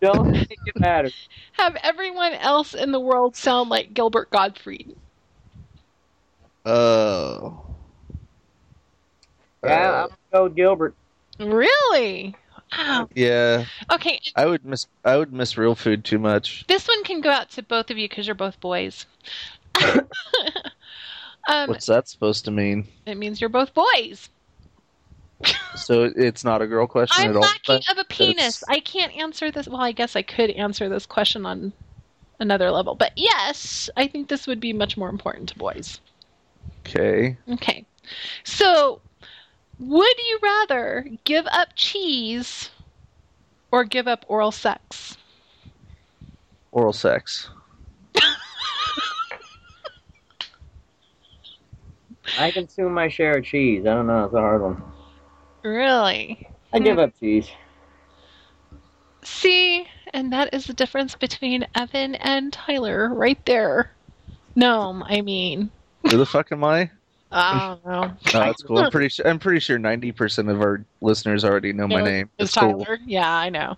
Don't 0.00 0.32
think 0.32 0.58
it 0.66 0.78
matters. 0.80 1.28
have 1.52 1.76
everyone 1.82 2.34
else 2.34 2.74
in 2.74 2.92
the 2.92 3.00
world 3.00 3.36
sound 3.36 3.70
like 3.70 3.94
Gilbert 3.94 4.30
Gottfried? 4.30 4.96
Oh. 6.64 7.69
Yeah, 9.64 9.70
Uh, 9.70 10.02
I'm 10.02 10.08
gonna 10.08 10.16
go 10.32 10.44
with 10.44 10.54
Gilbert. 10.56 10.94
Really? 11.38 12.34
Wow. 12.76 13.08
yeah. 13.14 13.64
Okay, 13.90 14.20
I 14.36 14.46
would 14.46 14.64
miss. 14.64 14.86
I 15.04 15.16
would 15.16 15.32
miss 15.32 15.56
real 15.58 15.74
food 15.74 16.04
too 16.04 16.18
much. 16.18 16.64
This 16.68 16.86
one 16.86 17.02
can 17.04 17.20
go 17.20 17.30
out 17.30 17.50
to 17.50 17.62
both 17.62 17.90
of 17.90 17.98
you 17.98 18.08
because 18.08 18.26
you're 18.26 18.34
both 18.34 18.60
boys. 18.60 19.06
um, 21.48 21.68
What's 21.68 21.86
that 21.86 22.08
supposed 22.08 22.44
to 22.44 22.50
mean? 22.50 22.86
it 23.06 23.16
means 23.16 23.40
you're 23.40 23.50
both 23.50 23.72
boys. 23.74 24.28
So 25.74 26.12
it's 26.14 26.44
not 26.44 26.60
a 26.60 26.66
girl 26.66 26.86
question 26.86 27.24
I'm 27.24 27.30
at 27.30 27.36
all. 27.36 27.44
I'm 27.44 27.50
lacking 27.66 27.82
of 27.90 27.98
a 27.98 28.04
penis. 28.04 28.62
it's- 28.62 28.64
I 28.68 28.80
can't 28.80 29.16
answer 29.16 29.50
this. 29.50 29.66
Well, 29.66 29.80
I 29.80 29.92
guess 29.92 30.14
I 30.14 30.22
could 30.22 30.50
answer 30.50 30.88
this 30.88 31.06
question 31.06 31.46
on 31.46 31.72
another 32.38 32.70
level, 32.70 32.94
but 32.94 33.12
yes, 33.16 33.88
I 33.96 34.06
think 34.06 34.28
this 34.28 34.46
would 34.46 34.60
be 34.60 34.72
much 34.72 34.96
more 34.96 35.08
important 35.08 35.48
to 35.50 35.58
boys. 35.58 36.00
Okay. 36.86 37.36
Okay, 37.52 37.86
so 38.44 39.00
would 39.80 40.18
you 40.18 40.38
rather 40.42 41.08
give 41.24 41.46
up 41.46 41.70
cheese 41.74 42.70
or 43.72 43.84
give 43.84 44.06
up 44.06 44.24
oral 44.28 44.52
sex? 44.52 45.16
Oral 46.70 46.92
sex. 46.92 47.48
I 52.38 52.50
consume 52.50 52.94
my 52.94 53.08
share 53.08 53.38
of 53.38 53.44
cheese. 53.44 53.82
I 53.82 53.94
don't 53.94 54.06
know. 54.06 54.24
It's 54.24 54.34
a 54.34 54.38
hard 54.38 54.62
one. 54.62 54.82
Really? 55.64 56.46
I 56.72 56.78
give 56.78 56.98
up 56.98 57.12
cheese. 57.18 57.50
See, 59.22 59.86
and 60.12 60.32
that 60.32 60.54
is 60.54 60.66
the 60.66 60.74
difference 60.74 61.14
between 61.16 61.66
Evan 61.74 62.14
and 62.14 62.52
Tyler 62.52 63.12
right 63.12 63.44
there. 63.46 63.90
No, 64.54 65.02
I 65.04 65.22
mean, 65.22 65.70
Who 66.10 66.16
the 66.16 66.26
fuck 66.26 66.52
am 66.52 66.64
I? 66.64 66.90
I 67.30 67.68
don't 67.68 67.86
know. 67.86 68.02
No, 68.02 68.14
that's 68.32 68.62
cool. 68.62 68.78
I'm 68.78 68.90
pretty 68.90 69.08
sure. 69.08 69.26
I'm 69.26 69.38
pretty 69.38 69.60
sure 69.60 69.78
90% 69.78 70.50
of 70.50 70.60
our 70.60 70.84
listeners 71.00 71.44
already 71.44 71.72
know 71.72 71.86
my 71.86 72.02
name. 72.02 72.30
It's 72.38 72.54
cool. 72.54 72.84
Tyler? 72.84 72.98
Yeah, 73.06 73.32
I 73.32 73.50
know. 73.50 73.76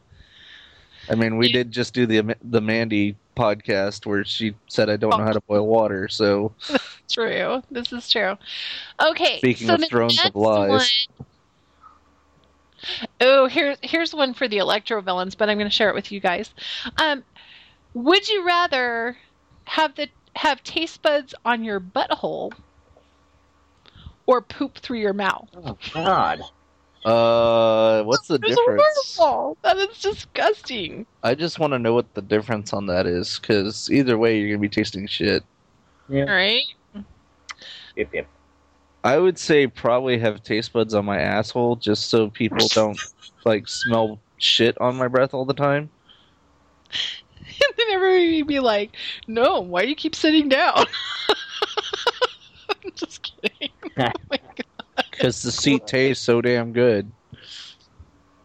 I 1.10 1.14
mean, 1.16 1.36
we 1.36 1.50
did 1.52 1.70
just 1.72 1.94
do 1.94 2.06
the 2.06 2.36
the 2.42 2.60
Mandy 2.60 3.16
podcast 3.36 4.06
where 4.06 4.24
she 4.24 4.54
said 4.68 4.88
I 4.90 4.96
don't 4.96 5.16
know 5.16 5.24
how 5.24 5.32
to 5.32 5.40
boil 5.40 5.66
water. 5.66 6.08
So 6.08 6.52
True. 7.10 7.62
This 7.70 7.92
is 7.92 8.08
true. 8.08 8.36
Okay. 9.04 9.38
Speaking 9.38 9.66
so 9.66 9.74
of 9.74 9.84
thrones 9.88 10.24
of 10.24 10.34
lies. 10.34 10.70
one- 10.70 11.26
Oh, 13.20 13.46
here, 13.46 13.76
here's 13.82 14.12
one 14.12 14.34
for 14.34 14.48
the 14.48 14.56
Elektro 14.56 15.04
Villains, 15.04 15.36
but 15.36 15.48
I'm 15.48 15.56
going 15.56 15.70
to 15.70 15.74
share 15.74 15.88
it 15.88 15.94
with 15.94 16.10
you 16.10 16.18
guys. 16.18 16.52
Um, 16.96 17.22
would 17.94 18.28
you 18.28 18.44
rather 18.44 19.16
have 19.64 19.94
the 19.94 20.08
have 20.34 20.64
taste 20.64 21.00
buds 21.02 21.32
on 21.44 21.62
your 21.62 21.78
butthole 21.78 22.52
or 24.26 24.42
poop 24.42 24.78
through 24.78 24.98
your 24.98 25.12
mouth? 25.12 25.48
Oh 25.54 25.76
God. 25.92 26.40
uh, 27.04 28.02
what's 28.04 28.28
the 28.28 28.34
It's 28.42 28.56
difference? 28.56 29.16
horrible. 29.18 29.56
That 29.62 29.76
is 29.76 29.98
disgusting. 30.00 31.06
I 31.22 31.34
just 31.34 31.58
want 31.58 31.72
to 31.72 31.78
know 31.78 31.94
what 31.94 32.14
the 32.14 32.22
difference 32.22 32.72
on 32.72 32.86
that 32.86 33.06
is, 33.06 33.38
because 33.38 33.88
either 33.90 34.18
way, 34.18 34.38
you're 34.38 34.48
gonna 34.50 34.58
be 34.60 34.68
tasting 34.68 35.06
shit. 35.06 35.42
Yeah. 36.08 36.24
All 36.24 36.30
right. 36.34 36.62
Yep, 37.96 38.14
yep. 38.14 38.26
I 39.04 39.18
would 39.18 39.38
say 39.38 39.66
probably 39.66 40.18
have 40.18 40.42
taste 40.42 40.72
buds 40.72 40.94
on 40.94 41.04
my 41.04 41.18
asshole, 41.18 41.76
just 41.76 42.08
so 42.08 42.30
people 42.30 42.68
don't 42.68 42.98
like 43.44 43.68
smell 43.68 44.20
shit 44.38 44.80
on 44.80 44.96
my 44.96 45.08
breath 45.08 45.34
all 45.34 45.44
the 45.44 45.54
time. 45.54 45.90
And 47.44 47.74
then 47.76 47.86
everybody 47.92 48.40
would 48.40 48.48
be 48.48 48.60
like, 48.60 48.96
"No, 49.26 49.60
why 49.60 49.82
do 49.82 49.88
you 49.88 49.96
keep 49.96 50.14
sitting 50.14 50.48
down?" 50.48 50.86
I'm 52.70 52.92
just 52.94 53.20
kidding. 53.22 53.71
Oh. 53.98 54.10
Because 55.10 55.42
the 55.42 55.52
seat 55.52 55.86
tastes 55.86 56.24
so 56.24 56.40
damn 56.40 56.72
good. 56.72 57.10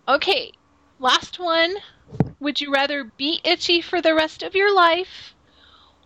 Okay, 0.08 0.52
last 1.00 1.40
one. 1.40 1.76
Would 2.40 2.62
you 2.62 2.72
rather 2.72 3.04
be 3.18 3.42
itchy 3.44 3.82
for 3.82 4.02
the 4.02 4.14
rest 4.16 4.44
of 4.44 4.56
your 4.56 4.74
life 4.74 5.34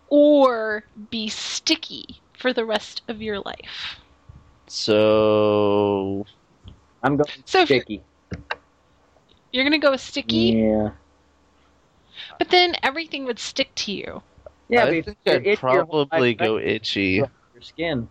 or 0.08 0.84
be 1.10 1.28
sticky 1.28 2.20
for 2.38 2.52
the 2.52 2.64
rest 2.64 3.02
of 3.08 3.22
your 3.22 3.40
life? 3.40 4.00
So 4.66 6.24
I'm 7.02 7.16
going 7.16 7.28
So 7.44 7.60
if 7.60 7.70
you're, 7.70 7.80
sticky. 7.80 8.02
you're 9.52 9.64
going 9.64 9.78
to 9.80 9.84
go 9.84 9.90
with 9.92 10.00
sticky, 10.00 10.36
Yeah. 10.64 10.90
but 12.38 12.48
then 12.50 12.74
everything 12.82 13.24
would 13.26 13.38
stick 13.38 13.72
to 13.76 13.92
you. 13.92 14.22
Yeah, 14.68 14.84
I 14.86 15.02
think 15.02 15.16
I'd 15.26 15.46
itchy 15.46 15.66
your 15.66 15.84
whole 15.84 16.06
probably 16.06 16.30
life, 16.30 16.38
go 16.38 16.56
right? 16.56 16.66
itchy. 16.66 17.10
Your 17.16 17.28
skin. 17.60 18.08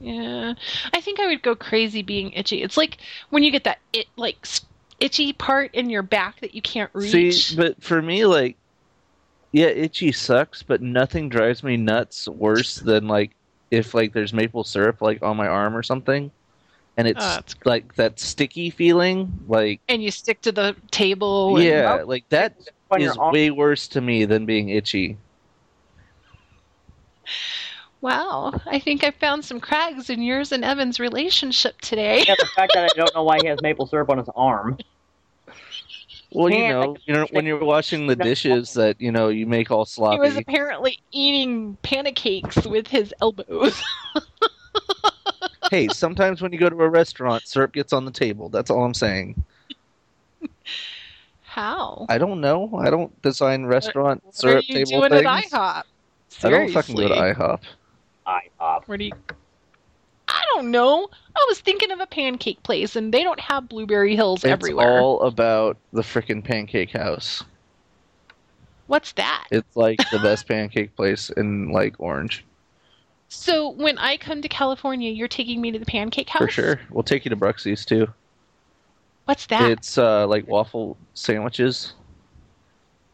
Yeah. 0.00 0.54
I 0.92 1.00
think 1.00 1.20
I 1.20 1.26
would 1.26 1.42
go 1.42 1.54
crazy 1.54 2.02
being 2.02 2.32
itchy. 2.32 2.62
It's 2.62 2.76
like 2.76 2.98
when 3.30 3.42
you 3.42 3.50
get 3.50 3.64
that 3.64 3.78
it 3.92 4.06
like 4.16 4.46
itchy 5.00 5.32
part 5.32 5.74
in 5.74 5.90
your 5.90 6.02
back 6.02 6.40
that 6.40 6.54
you 6.54 6.62
can't 6.62 6.90
reach. 6.94 7.46
See, 7.48 7.56
but 7.56 7.82
for 7.82 8.00
me, 8.02 8.24
like, 8.24 8.56
yeah, 9.52 9.66
itchy 9.66 10.12
sucks, 10.12 10.62
but 10.62 10.82
nothing 10.82 11.28
drives 11.28 11.62
me 11.62 11.76
nuts 11.76 12.28
worse 12.28 12.76
than 12.76 13.08
like 13.08 13.32
if 13.70 13.94
like 13.94 14.12
there's 14.12 14.32
maple 14.32 14.64
syrup 14.64 15.02
like 15.02 15.22
on 15.22 15.36
my 15.36 15.46
arm 15.46 15.76
or 15.76 15.82
something, 15.82 16.30
and 16.96 17.08
it's 17.08 17.24
Oh, 17.24 17.40
like 17.64 17.94
that 17.96 18.20
sticky 18.20 18.70
feeling. 18.70 19.32
Like, 19.48 19.80
and 19.88 20.02
you 20.02 20.10
stick 20.10 20.40
to 20.42 20.52
the 20.52 20.76
table. 20.90 21.56
and- 21.56 21.64
yeah, 21.66 22.02
like 22.04 22.28
that 22.28 22.54
On 22.90 23.00
is 23.00 23.14
your 23.14 23.22
arm. 23.22 23.32
way 23.32 23.50
worse 23.50 23.88
to 23.88 24.00
me 24.00 24.24
than 24.26 24.46
being 24.46 24.68
itchy. 24.68 25.16
Wow, 28.00 28.60
I 28.66 28.78
think 28.78 29.02
I 29.02 29.10
found 29.10 29.44
some 29.44 29.58
crags 29.58 30.08
in 30.08 30.22
yours 30.22 30.52
and 30.52 30.64
Evan's 30.64 31.00
relationship 31.00 31.80
today. 31.80 32.24
Yeah, 32.26 32.36
the 32.38 32.46
fact 32.54 32.72
that 32.74 32.84
I 32.84 32.96
don't 32.96 33.12
know 33.14 33.24
why 33.24 33.38
he 33.42 33.48
has 33.48 33.60
maple 33.60 33.86
syrup 33.86 34.08
on 34.08 34.18
his 34.18 34.28
arm. 34.36 34.78
Well, 36.30 36.50
you 36.50 36.68
know, 36.68 36.96
you 37.06 37.14
know 37.14 37.26
when 37.30 37.46
you're 37.46 37.64
washing 37.64 38.06
the 38.06 38.14
dishes 38.14 38.74
that 38.74 39.00
you 39.00 39.10
know 39.10 39.28
you 39.28 39.46
make 39.46 39.70
all 39.70 39.84
sloppy. 39.84 40.16
He 40.16 40.20
was 40.20 40.36
apparently 40.36 41.00
eating 41.10 41.76
pancakes 41.82 42.66
with 42.66 42.86
his 42.86 43.14
elbows. 43.20 43.82
hey, 45.70 45.88
sometimes 45.88 46.42
when 46.42 46.52
you 46.52 46.58
go 46.58 46.68
to 46.68 46.76
a 46.76 46.88
restaurant, 46.88 47.48
syrup 47.48 47.72
gets 47.72 47.92
on 47.92 48.04
the 48.04 48.10
table. 48.10 48.48
That's 48.48 48.70
all 48.70 48.84
I'm 48.84 48.94
saying. 48.94 49.42
How? 51.42 52.06
I 52.08 52.18
don't 52.18 52.40
know. 52.40 52.78
I 52.78 52.90
don't 52.90 53.20
design 53.22 53.64
restaurant 53.64 54.22
what 54.22 54.34
are 54.34 54.38
syrup 54.38 54.68
you 54.68 54.84
table 54.84 55.08
doing 55.08 55.22
things. 55.24 55.26
at 55.26 55.50
IHOP? 55.50 55.82
I 56.44 56.50
don't 56.50 56.70
fucking 56.70 56.94
go 56.94 57.08
to 57.08 57.14
IHOP. 57.14 57.60
IHOP. 58.28 58.86
Where 58.86 58.98
do 58.98 59.04
you? 59.04 59.12
I 60.28 60.42
don't 60.54 60.70
know. 60.70 61.08
I 61.34 61.46
was 61.48 61.60
thinking 61.60 61.90
of 61.90 62.00
a 62.00 62.06
pancake 62.06 62.62
place, 62.62 62.94
and 62.96 63.12
they 63.12 63.22
don't 63.22 63.40
have 63.40 63.68
blueberry 63.68 64.14
hills 64.14 64.44
It's 64.44 64.50
everywhere. 64.50 64.98
It's 64.98 65.02
all 65.02 65.22
about 65.22 65.78
the 65.92 66.02
frickin' 66.02 66.44
pancake 66.44 66.90
house. 66.90 67.42
What's 68.86 69.12
that? 69.12 69.46
It's 69.50 69.76
like 69.76 69.98
the 70.10 70.18
best 70.18 70.46
pancake 70.48 70.94
place 70.96 71.30
in 71.30 71.70
like 71.70 71.94
Orange. 71.98 72.44
So 73.28 73.70
when 73.70 73.98
I 73.98 74.16
come 74.16 74.42
to 74.42 74.48
California, 74.48 75.10
you're 75.10 75.28
taking 75.28 75.60
me 75.60 75.70
to 75.72 75.78
the 75.78 75.86
pancake 75.86 76.30
house 76.30 76.42
For 76.42 76.48
sure. 76.48 76.80
We'll 76.90 77.02
take 77.02 77.24
you 77.24 77.28
to 77.30 77.36
Bruxie's 77.36 77.84
too. 77.84 78.08
What's 79.26 79.46
that? 79.46 79.70
It's 79.70 79.98
uh 79.98 80.26
like 80.26 80.48
waffle 80.48 80.96
sandwiches. 81.12 81.92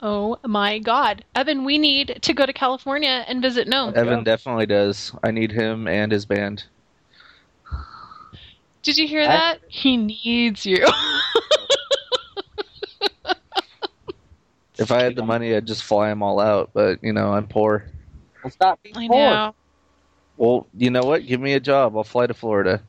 Oh 0.07 0.37
my 0.45 0.81
God, 0.81 1.25
Evan, 1.35 1.65
we 1.65 1.79
need 1.79 2.19
to 2.21 2.35
go 2.35 2.45
to 2.45 2.53
California 2.53 3.25
and 3.27 3.41
visit 3.41 3.67
Gnome. 3.67 3.95
Evan 3.97 4.23
definitely 4.23 4.67
does. 4.67 5.13
I 5.23 5.31
need 5.31 5.51
him 5.51 5.89
and 5.89 6.13
his 6.13 6.27
band. 6.27 6.65
Did 8.83 8.99
you 8.99 9.09
hear 9.09 9.23
I- 9.23 9.29
that? 9.29 9.61
He 9.67 9.97
needs 9.97 10.67
you. 10.67 10.87
If 14.77 14.91
I 14.91 15.03
had 15.03 15.17
the 15.17 15.25
money, 15.25 15.55
I'd 15.55 15.67
just 15.67 15.85
fly 15.85 16.09
them 16.09 16.23
all 16.23 16.39
out. 16.39 16.71
But 16.75 17.03
you 17.03 17.15
know, 17.15 17.33
I'm 17.33 17.47
poor. 17.47 17.87
Well, 18.43 18.51
stop 18.51 18.83
being 18.83 18.97
I 18.99 19.07
poor. 19.09 19.17
know. 19.17 19.55
Well, 20.37 20.67
you 20.77 20.91
know 20.91 21.03
what? 21.03 21.27
Give 21.27 21.41
me 21.41 21.55
a 21.55 21.61
job. 21.61 21.97
I'll 21.97 22.05
fly 22.05 22.27
to 22.27 22.35
Florida. 22.35 22.83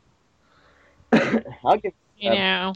I'll 1.13 1.77
give. 1.77 1.93
I 2.23 2.27
know. 2.27 2.73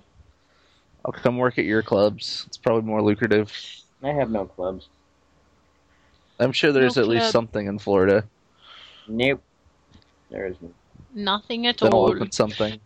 I'll 1.03 1.11
come 1.11 1.37
work 1.37 1.57
at 1.57 1.65
your 1.65 1.81
clubs. 1.81 2.45
It's 2.47 2.57
probably 2.57 2.83
more 2.83 3.01
lucrative. 3.01 3.51
I 4.03 4.09
have 4.11 4.29
no 4.29 4.45
clubs. 4.45 4.87
I'm 6.39 6.51
sure 6.53 6.71
there's 6.71 6.95
No 6.95 7.01
at 7.03 7.07
least 7.09 7.23
club. 7.23 7.31
something 7.31 7.67
in 7.67 7.79
Florida. 7.79 8.23
Nope. 9.07 9.41
There 10.29 10.45
is 10.47 10.55
no 10.61 10.71
Nothing 11.13 11.67
at 11.67 11.77
Then 11.79 11.93
I'll 11.93 11.99
all. 11.99 12.11
open 12.11 12.31
something. 12.31 12.79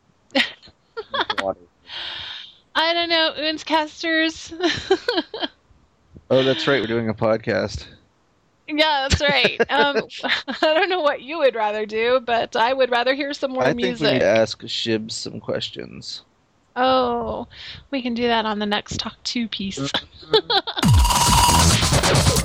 water. 1.42 1.60
I 2.76 2.94
don't 2.94 3.10
know, 3.10 3.34
Oontzcasters. 3.38 4.52
Oh, 6.32 6.42
that's 6.42 6.66
right. 6.68 6.82
We're 6.82 6.88
doing 6.88 7.10
a 7.10 7.14
podcast. 7.14 7.86
yeah, 8.68 9.08
that's 9.08 9.22
right. 9.22 9.60
Um, 9.70 9.98
I 10.24 10.56
don't 10.74 10.90
know 10.90 11.02
what 11.02 11.22
you 11.22 11.38
would 11.40 11.54
rather 11.54 11.86
do, 11.86 12.22
but 12.26 12.56
I 12.56 12.74
would 12.74 12.90
rather 12.90 13.14
hear 13.14 13.34
some 13.34 13.52
more 13.52 13.62
I 13.62 13.68
think 13.68 13.78
we 13.78 13.84
need 13.84 13.90
music. 14.00 14.20
to 14.22 14.26
ask 14.26 14.62
Shibs 14.64 15.12
some 15.12 15.40
questions. 15.40 16.24
Oh, 16.76 17.48
we 17.92 18.02
can 18.02 18.14
do 18.14 18.28
that 18.28 18.46
on 18.46 18.60
the 18.60 18.66
next 18.66 19.00
Talk 19.00 19.16
2 19.24 19.48
piece. 19.48 19.80
Mm-hmm. 19.80 20.50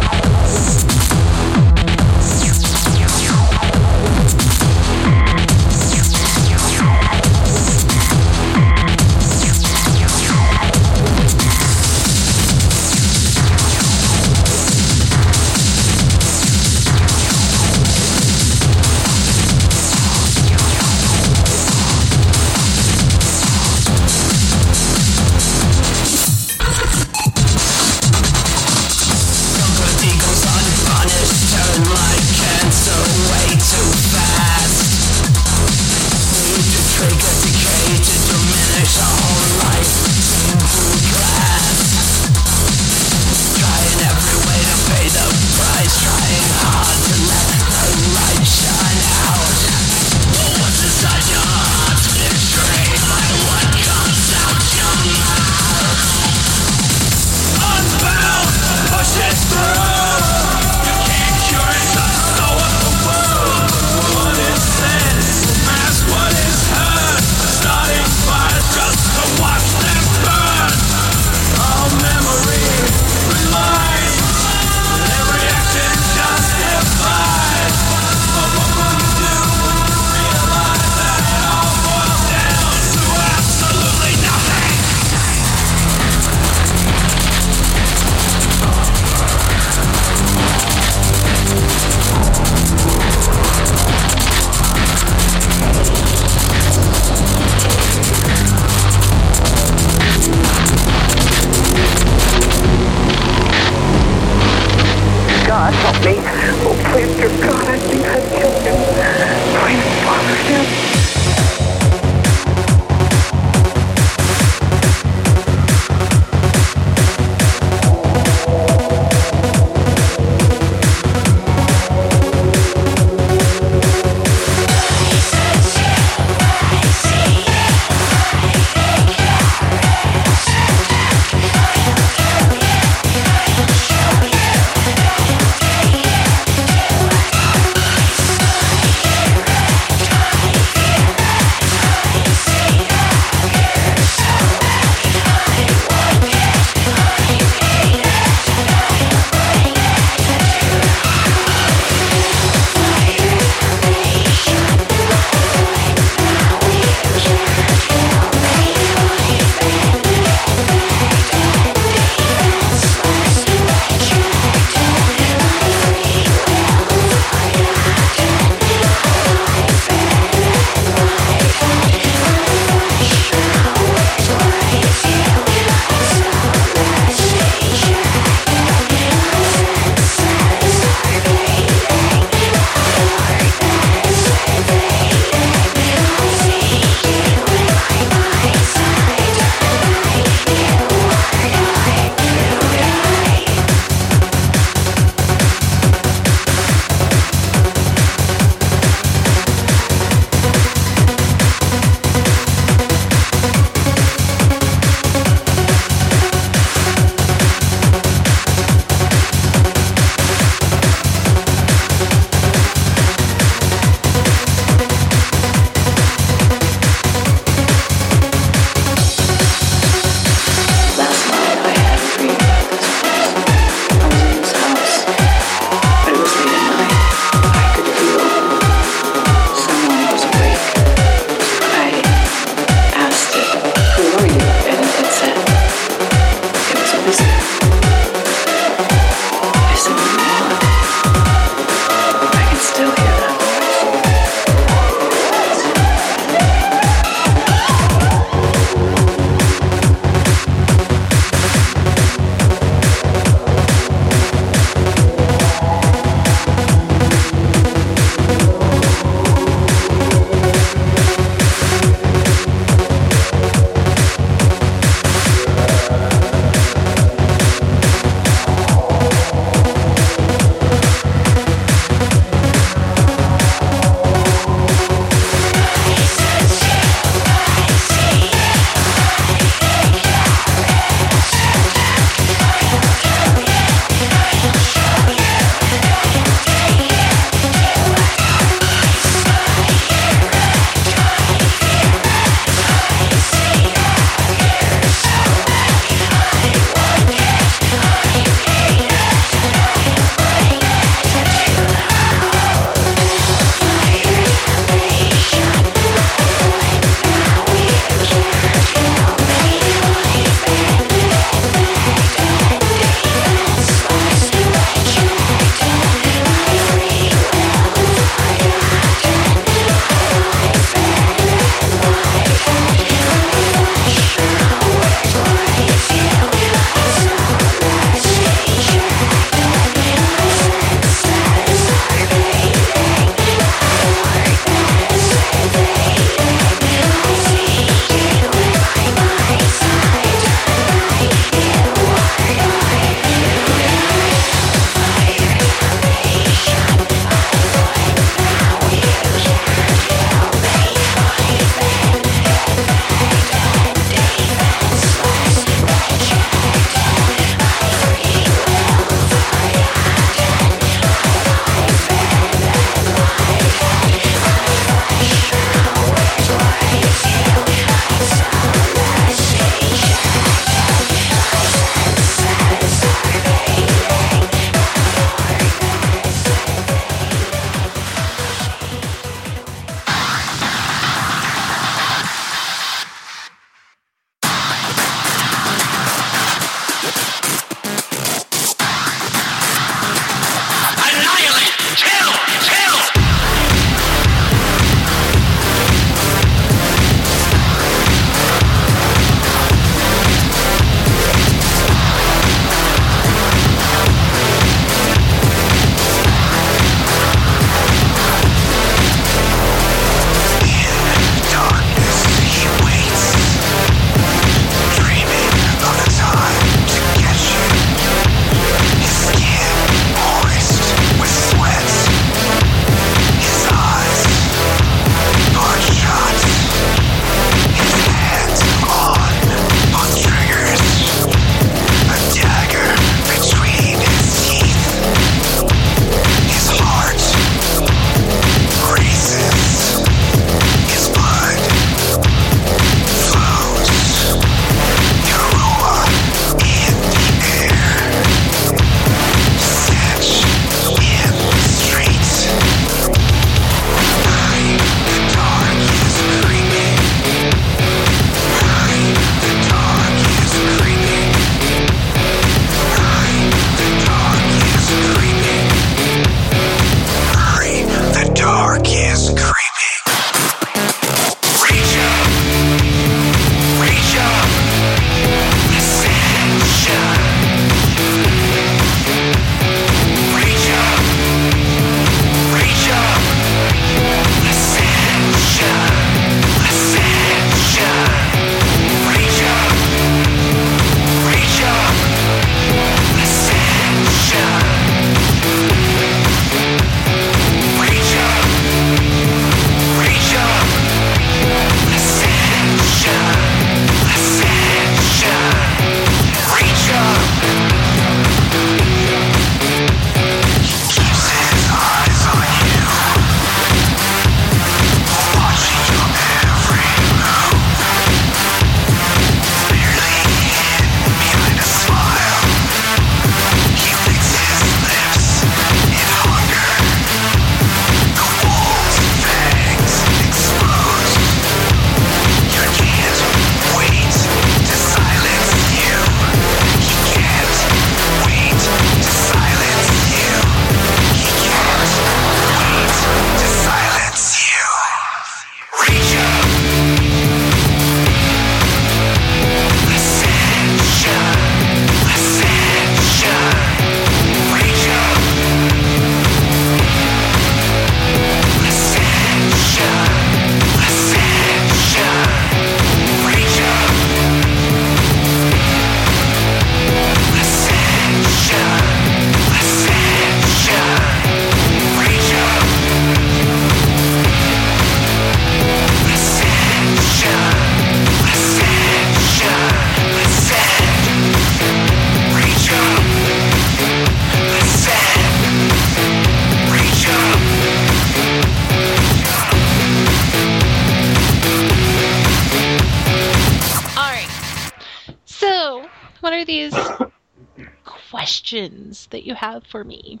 that 599.04 599.08
you 599.08 599.14
have 599.14 599.44
for 599.46 599.64
me? 599.64 600.00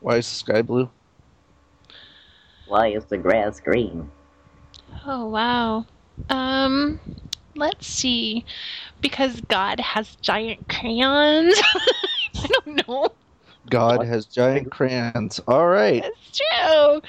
Why 0.00 0.16
is 0.16 0.28
the 0.28 0.36
sky 0.36 0.62
blue? 0.62 0.90
Why 2.66 2.88
is 2.88 3.04
the 3.06 3.18
grass 3.18 3.60
green? 3.60 4.10
Oh 5.04 5.26
wow. 5.28 5.86
Um, 6.28 6.98
let's 7.56 7.86
see. 7.86 8.44
Because 9.00 9.40
God 9.42 9.80
has 9.80 10.16
giant 10.16 10.66
crayons. 10.68 11.60
I 12.36 12.48
don't 12.64 12.86
know. 12.88 13.08
God 13.70 13.98
What? 13.98 14.06
has 14.08 14.26
giant 14.26 14.70
crayons. 14.70 15.40
All 15.46 15.66
right. 15.66 16.02
That's 16.02 16.40
true. 16.60 17.00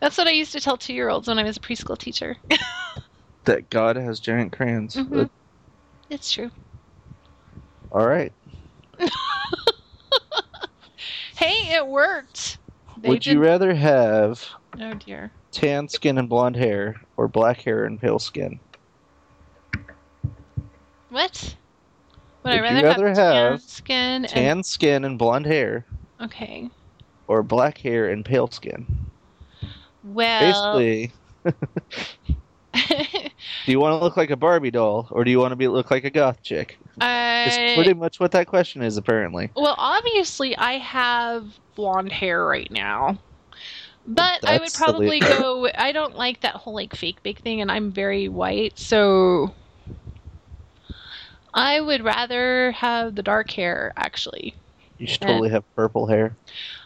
That's 0.00 0.18
what 0.18 0.26
I 0.28 0.32
used 0.32 0.52
to 0.52 0.60
tell 0.60 0.76
two-year-olds 0.76 1.26
when 1.28 1.38
I 1.38 1.42
was 1.42 1.56
a 1.56 1.60
preschool 1.60 1.98
teacher. 1.98 2.36
That 3.44 3.70
God 3.70 3.94
has 3.94 4.18
giant 4.18 4.52
crayons. 4.52 4.96
Mhm. 4.96 5.30
it's 6.10 6.32
true. 6.32 6.50
All 7.92 8.04
right. 8.04 8.32
Hey, 11.36 11.74
it 11.74 11.86
worked. 11.86 12.58
They 12.98 13.08
Would 13.10 13.26
you 13.26 13.34
did- 13.34 13.40
rather 13.40 13.74
have 13.74 14.44
Oh 14.80 14.94
dear. 14.94 15.32
tan 15.52 15.88
skin 15.88 16.18
and 16.18 16.28
blonde 16.28 16.56
hair 16.56 16.96
or 17.16 17.28
black 17.28 17.60
hair 17.62 17.84
and 17.84 18.00
pale 18.00 18.18
skin? 18.18 18.60
What? 21.08 21.56
Would, 22.42 22.50
Would 22.50 22.52
I 22.52 22.56
you 22.56 22.62
rather, 22.62 22.82
rather 22.82 23.08
have, 23.08 23.16
tan 23.16 23.52
have 23.52 23.62
skin 23.62 24.24
and 24.24 24.28
Tan 24.28 24.62
skin 24.62 25.04
and 25.04 25.18
blonde 25.18 25.46
hair 25.46 25.86
okay? 26.20 26.68
or 27.28 27.42
black 27.42 27.78
hair 27.78 28.08
and 28.08 28.24
pale 28.24 28.48
skin? 28.48 29.10
Well, 30.02 30.78
Basically, 30.78 31.12
do 33.66 33.72
you 33.72 33.80
want 33.80 33.92
to 33.92 34.04
look 34.04 34.16
like 34.16 34.30
a 34.30 34.36
Barbie 34.36 34.70
doll 34.70 35.08
or 35.10 35.24
do 35.24 35.30
you 35.30 35.38
want 35.38 35.52
to 35.52 35.56
be 35.56 35.68
look 35.68 35.90
like 35.90 36.04
a 36.04 36.10
goth 36.10 36.42
chick? 36.42 36.78
It's 36.98 37.56
uh, 37.56 37.74
pretty 37.74 37.94
much 37.94 38.18
what 38.20 38.32
that 38.32 38.46
question 38.46 38.82
is 38.82 38.96
apparently. 38.96 39.50
well, 39.54 39.74
obviously, 39.78 40.56
I 40.56 40.74
have 40.78 41.58
blonde 41.74 42.12
hair 42.12 42.44
right 42.44 42.70
now, 42.70 43.18
but 44.06 44.44
I 44.46 44.58
would 44.58 44.62
That's 44.62 44.74
silly. 44.78 45.18
probably 45.18 45.20
go. 45.20 45.68
I 45.74 45.92
don't 45.92 46.16
like 46.16 46.40
that 46.40 46.54
whole 46.54 46.74
like 46.74 46.96
fake 46.96 47.22
big 47.22 47.38
thing, 47.40 47.60
and 47.60 47.70
I'm 47.70 47.92
very 47.92 48.28
white, 48.28 48.78
so 48.78 49.54
I 51.54 51.80
would 51.80 52.04
rather 52.04 52.72
have 52.72 53.14
the 53.14 53.22
dark 53.22 53.50
hair. 53.50 53.92
Actually, 53.96 54.54
You 54.98 55.06
should 55.06 55.22
uh, 55.22 55.26
totally 55.26 55.50
have 55.50 55.64
purple 55.74 56.06
hair. 56.06 56.36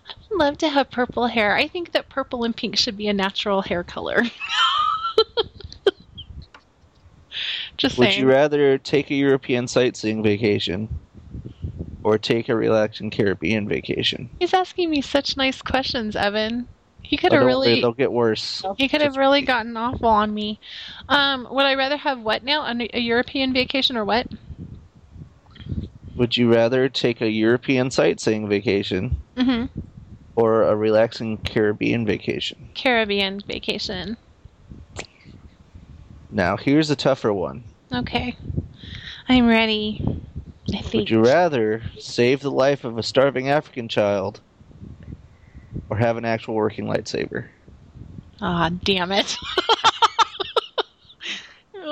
I'd 0.08 0.36
love 0.36 0.58
to 0.58 0.68
have 0.68 0.90
purple 0.90 1.26
hair. 1.28 1.56
I 1.56 1.68
think 1.68 1.92
that 1.92 2.08
purple 2.08 2.44
and 2.44 2.56
pink 2.56 2.76
should 2.76 2.96
be 2.96 3.08
a 3.08 3.12
natural 3.12 3.62
hair 3.62 3.84
color. 3.84 4.24
Just 7.80 7.96
Would 7.96 8.04
saying. 8.04 8.20
you 8.20 8.28
rather 8.28 8.76
take 8.76 9.10
a 9.10 9.14
European 9.14 9.66
sightseeing 9.66 10.22
vacation 10.22 11.00
or 12.04 12.18
take 12.18 12.48
a 12.50 12.54
relaxing 12.54 13.10
Caribbean 13.10 13.66
vacation? 13.68 14.28
He's 14.38 14.52
asking 14.52 14.90
me 14.90 15.00
such 15.00 15.36
nice 15.38 15.62
questions, 15.62 16.14
Evan. 16.14 16.68
He 17.00 17.16
could 17.16 17.32
Oh, 17.32 17.36
have 17.36 17.40
don't 17.40 17.48
worry, 17.64 17.76
really 17.76 17.80
they'll 17.80 17.92
get 17.94 18.12
worse. 18.12 18.62
he 18.76 18.86
could 18.86 19.00
have 19.00 19.16
really 19.16 19.40
gotten 19.40 19.76
awful 19.78 20.10
on 20.10 20.34
me. 20.34 20.60
Um, 21.08 21.48
would 21.50 21.64
I 21.64 21.74
rather 21.74 21.96
have 21.96 22.20
what 22.20 22.42
now? 22.44 22.64
A, 22.66 22.88
a 22.92 23.00
European 23.00 23.54
vacation 23.54 23.96
or 23.96 24.04
what? 24.04 24.26
Would 26.16 26.36
you 26.36 26.52
rather 26.54 26.88
take 26.88 27.20
a 27.20 27.30
European 27.30 27.90
sightseeing 27.90 28.48
vacation 28.48 29.24
hmm 29.36 29.64
or 30.34 30.62
a 30.64 30.74
relaxing 30.76 31.38
Caribbean 31.38 32.04
vacation? 32.04 32.70
Caribbean 32.74 33.40
vacation. 33.46 34.16
Now, 36.30 36.56
here's 36.56 36.90
a 36.90 36.96
tougher 36.96 37.32
one. 37.32 37.69
Okay. 37.92 38.36
I'm 39.28 39.46
ready. 39.46 40.00
I 40.72 40.78
think. 40.78 40.94
Would 40.94 41.10
you 41.10 41.24
rather 41.24 41.82
save 41.98 42.40
the 42.40 42.50
life 42.50 42.84
of 42.84 42.98
a 42.98 43.02
starving 43.02 43.48
African 43.48 43.88
child 43.88 44.40
or 45.88 45.96
have 45.96 46.16
an 46.16 46.24
actual 46.24 46.54
working 46.54 46.86
lightsaber? 46.86 47.48
Ah, 48.40 48.70
damn 48.84 49.12
it. 49.12 49.36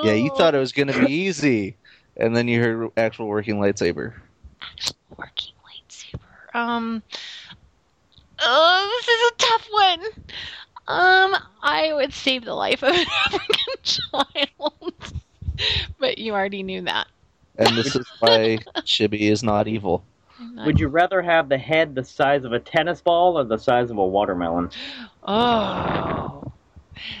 Yeah, 0.03 0.13
you 0.13 0.29
thought 0.29 0.55
it 0.55 0.59
was 0.59 0.71
going 0.71 0.87
to 0.87 0.97
be 0.97 1.11
easy, 1.11 1.75
and 2.15 2.35
then 2.35 2.47
you 2.47 2.61
heard 2.61 2.89
actual 2.95 3.27
working 3.27 3.57
lightsaber. 3.57 4.13
Actual 4.61 4.95
working 5.17 5.53
lightsaber. 5.65 6.55
Um. 6.55 7.03
Oh, 8.41 9.01
this 9.01 9.07
is 9.09 9.31
a 9.31 9.49
tough 9.49 9.67
one. 9.71 10.25
Um, 10.87 11.35
I 11.61 11.91
would 11.93 12.13
save 12.13 12.45
the 12.45 12.53
life 12.53 12.81
of 12.81 12.93
an 12.95 13.05
African 13.25 13.75
child, 13.83 15.18
but 15.99 16.17
you 16.17 16.33
already 16.33 16.63
knew 16.63 16.81
that. 16.81 17.07
And 17.57 17.77
this 17.77 17.95
is 17.95 18.07
why 18.19 18.59
Chibi 18.79 19.31
is 19.31 19.43
not 19.43 19.67
evil. 19.67 20.03
Not- 20.39 20.65
Would 20.65 20.79
you 20.79 20.87
rather 20.87 21.21
have 21.21 21.49
the 21.49 21.57
head 21.57 21.95
the 21.95 22.03
size 22.03 22.45
of 22.45 22.53
a 22.53 22.59
tennis 22.59 23.01
ball 23.01 23.37
or 23.37 23.43
the 23.43 23.57
size 23.57 23.91
of 23.91 23.97
a 23.97 24.05
watermelon? 24.05 24.69
Oh. 25.23 26.51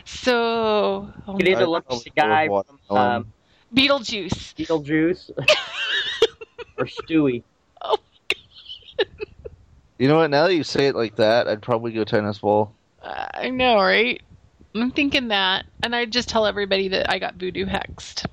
So, 0.05 1.11
oh 1.27 1.31
You 1.31 1.37
could 1.37 1.47
either 1.47 1.63
I'd 1.63 1.67
look 1.67 1.85
probably 1.85 1.97
like 1.97 2.03
the 2.03 2.21
guy 2.21 2.47
from 2.47 2.97
um, 2.97 3.33
Beetlejuice. 3.75 4.55
Beetlejuice 4.55 5.31
or 6.77 6.85
Stewie. 6.85 7.43
Oh 7.81 7.97
You 9.97 10.07
know 10.07 10.17
what? 10.17 10.29
Now 10.29 10.47
that 10.47 10.55
you 10.55 10.63
say 10.63 10.87
it 10.87 10.95
like 10.95 11.17
that, 11.17 11.47
I'd 11.47 11.61
probably 11.61 11.91
go 11.91 12.03
tennis 12.03 12.39
ball. 12.39 12.73
Uh, 13.01 13.27
I 13.33 13.49
know, 13.49 13.75
right? 13.77 14.21
I'm 14.75 14.91
thinking 14.91 15.29
that, 15.29 15.65
and 15.83 15.95
I'd 15.95 16.11
just 16.11 16.29
tell 16.29 16.45
everybody 16.45 16.87
that 16.89 17.09
I 17.11 17.19
got 17.19 17.35
voodoo 17.35 17.65
hexed. 17.65 18.25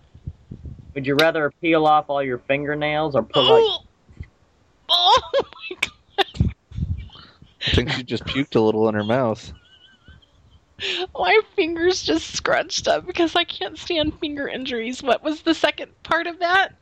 Would 0.95 1.07
you 1.07 1.14
rather 1.16 1.51
peel 1.61 1.87
off 1.87 2.07
all 2.09 2.22
your 2.22 2.39
fingernails 2.39 3.14
or 3.14 3.22
pull 3.22 3.53
out? 3.53 3.82
Oh, 4.89 5.22
oh 5.34 5.43
my 5.70 5.76
god! 5.80 6.53
I 7.66 7.70
think 7.70 7.91
she 7.91 8.03
just 8.03 8.24
puked 8.24 8.55
a 8.57 8.61
little 8.61 8.89
in 8.89 8.95
her 8.95 9.05
mouth. 9.05 9.53
My 11.18 11.41
fingers 11.55 12.03
just 12.03 12.34
scrunched 12.34 12.87
up 12.87 13.07
because 13.07 13.34
I 13.34 13.45
can't 13.45 13.78
stand 13.78 14.18
finger 14.20 14.47
injuries. 14.47 15.03
What 15.03 15.22
was 15.24 15.41
the 15.43 15.55
second 15.55 15.91
part 16.03 16.26
of 16.26 16.39
that? 16.41 16.74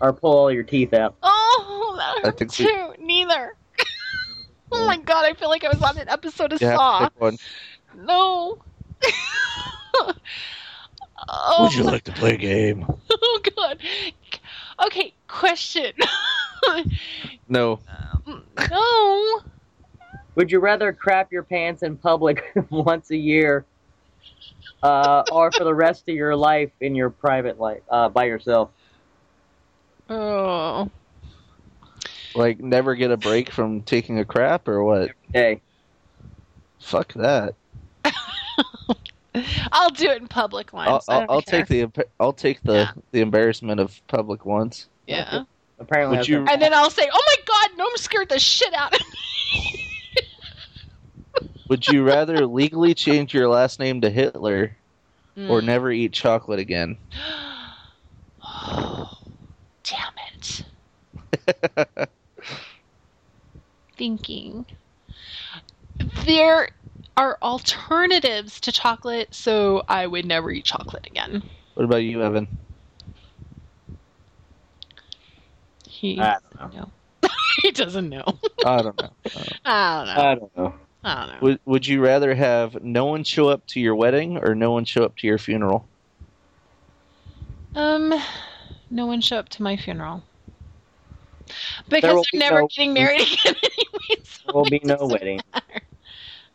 Or 0.00 0.12
pull 0.12 0.36
all 0.36 0.52
your 0.52 0.62
teeth 0.62 0.92
out? 0.92 1.14
Oh, 1.22 1.94
that 2.22 2.28
I 2.28 2.30
think 2.36 2.52
too. 2.52 2.92
we- 2.98 3.04
Neither. 3.04 3.54
oh 4.72 4.86
my 4.86 4.98
god! 4.98 5.24
I 5.24 5.32
feel 5.34 5.48
like 5.48 5.64
I 5.64 5.68
was 5.68 5.82
on 5.82 5.96
an 5.98 6.08
episode 6.08 6.52
of 6.52 6.60
You 6.60 6.66
have 6.68 6.76
to 6.76 6.78
Saw. 6.78 7.08
pick 7.08 7.20
one. 7.20 7.38
No. 7.96 8.58
Oh, 11.28 11.64
Would 11.64 11.74
you 11.74 11.84
like 11.84 12.04
to 12.04 12.12
play 12.12 12.34
a 12.34 12.38
game? 12.38 12.86
oh 13.10 13.40
god. 13.56 13.78
Okay, 14.86 15.14
question. 15.28 15.92
No. 17.46 17.78
no. 18.70 19.40
Would 20.34 20.50
you 20.50 20.60
rather 20.60 20.94
crap 20.94 21.30
your 21.30 21.42
pants 21.42 21.82
in 21.82 21.98
public 21.98 22.42
once 22.70 23.10
a 23.10 23.16
year, 23.16 23.66
uh, 24.82 25.24
or 25.30 25.52
for 25.52 25.64
the 25.64 25.74
rest 25.74 26.08
of 26.08 26.14
your 26.14 26.34
life 26.34 26.70
in 26.80 26.94
your 26.94 27.10
private 27.10 27.60
life 27.60 27.82
uh, 27.90 28.08
by 28.08 28.24
yourself? 28.24 28.70
Oh. 30.08 30.90
Like, 32.34 32.60
never 32.60 32.94
get 32.94 33.10
a 33.10 33.18
break 33.18 33.50
from 33.50 33.82
taking 33.82 34.18
a 34.18 34.24
crap 34.24 34.66
or 34.68 34.82
what? 34.82 35.10
Hey, 35.34 35.60
Fuck 36.84 37.14
that. 37.14 37.54
I'll 39.72 39.90
do 39.90 40.10
it 40.10 40.20
in 40.22 40.28
public 40.28 40.70
I'll, 40.72 40.92
once. 40.92 41.08
I 41.08 41.20
I'll, 41.20 41.26
I'll 41.28 41.42
take 41.42 41.66
the 41.66 41.90
I'll 42.20 42.32
take 42.32 42.62
the 42.62 42.72
Yeah. 42.72 42.90
the 43.12 43.20
embarrassment 43.20 43.80
of 43.80 44.00
public 44.06 44.44
once. 44.44 44.88
Yeah. 45.06 45.44
apparently, 45.78 46.18
Would 46.18 46.28
you- 46.28 46.46
And 46.48 46.62
then 46.62 46.72
I'll 46.72 46.90
say, 46.90 47.08
"Oh 47.12 47.22
my 47.26 47.36
God, 47.46 47.78
Gnome 47.78 47.96
scared 47.96 48.28
the 48.28 48.38
shit 48.38 48.72
out 48.74 48.94
of 48.94 49.00
me." 49.00 49.90
Would 51.68 51.88
you 51.88 52.04
rather 52.04 52.46
legally 52.46 52.94
change 52.94 53.34
your 53.34 53.48
last 53.48 53.80
name 53.80 54.02
to 54.02 54.10
Hitler 54.10 54.76
or 55.36 55.60
Mm. 55.60 55.64
never 55.64 55.90
eat 55.90 56.12
chocolate 56.12 56.60
again? 56.60 56.98
Oh, 58.42 59.10
damn 59.82 60.12
it! 60.36 62.08
Thinking 63.96 64.66
there 66.24 66.68
are 67.16 67.38
alternatives 67.42 68.60
to 68.60 68.72
chocolate, 68.72 69.34
so 69.34 69.84
I 69.88 70.06
would 70.06 70.26
never 70.26 70.50
eat 70.50 70.64
chocolate 70.64 71.06
again. 71.06 71.42
What 71.74 71.84
about 71.84 72.02
you, 72.02 72.22
Evan? 72.22 72.48
He 75.88 76.20
I 76.20 76.36
don't 76.58 76.74
know. 76.74 76.90
he 77.62 77.70
doesn't 77.70 78.08
know. 78.08 78.24
I 78.64 78.82
don't 78.82 79.00
know. 79.00 79.10
I 79.64 80.04
don't 80.04 80.06
know. 80.06 80.22
I 80.22 80.34
don't 80.34 80.56
know. 80.56 80.74
I 81.04 81.14
don't 81.14 81.28
know. 81.28 81.38
Would 81.42 81.60
Would 81.66 81.86
you 81.86 82.00
rather 82.00 82.34
have 82.34 82.82
no 82.82 83.04
one 83.04 83.24
show 83.24 83.48
up 83.48 83.66
to 83.68 83.80
your 83.80 83.94
wedding 83.94 84.38
or 84.38 84.54
no 84.54 84.72
one 84.72 84.84
show 84.84 85.04
up 85.04 85.16
to 85.18 85.26
your 85.26 85.38
funeral? 85.38 85.88
Um, 87.74 88.14
no 88.90 89.06
one 89.06 89.20
show 89.20 89.36
up 89.38 89.48
to 89.50 89.62
my 89.62 89.76
funeral 89.76 90.22
because 91.88 92.10
I'm 92.10 92.22
be 92.32 92.38
never 92.38 92.60
no- 92.62 92.68
getting 92.68 92.92
married 92.94 93.20
again 93.22 93.54
anyway. 93.62 94.22
So 94.24 94.40
There 94.46 94.54
will 94.54 94.64
be 94.70 94.80
no 94.84 94.96
wedding. 95.00 95.40
matter. 95.52 95.83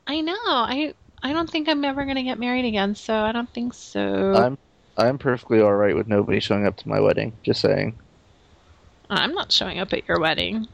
I 0.10 0.22
know. 0.22 0.34
I 0.44 0.96
I 1.22 1.34
don't 1.34 1.48
think 1.48 1.70
I'm 1.70 1.86
ever 1.86 2.04
gonna 2.04 2.24
get 2.24 2.40
married 2.40 2.66
again, 2.66 2.96
so 2.96 3.14
I 3.14 3.32
don't 3.32 3.54
think 3.54 3.76
so. 3.76 4.34
I'm 4.34 4.58
I'm 4.98 5.20
perfectly 5.20 5.62
all 5.62 5.76
right 5.76 5.96
with 5.96 6.08
nobody 6.08 6.40
showing 6.40 6.66
up 6.66 6.78
to 6.78 6.90
my 6.90 7.00
wedding. 7.00 7.38
Just 7.44 7.62
saying. 7.62 7.96
I'm 9.12 9.36
not 9.36 9.52
showing 9.52 9.78
up 9.78 9.94
at 9.94 10.08
your 10.08 10.20
wedding. 10.20 10.68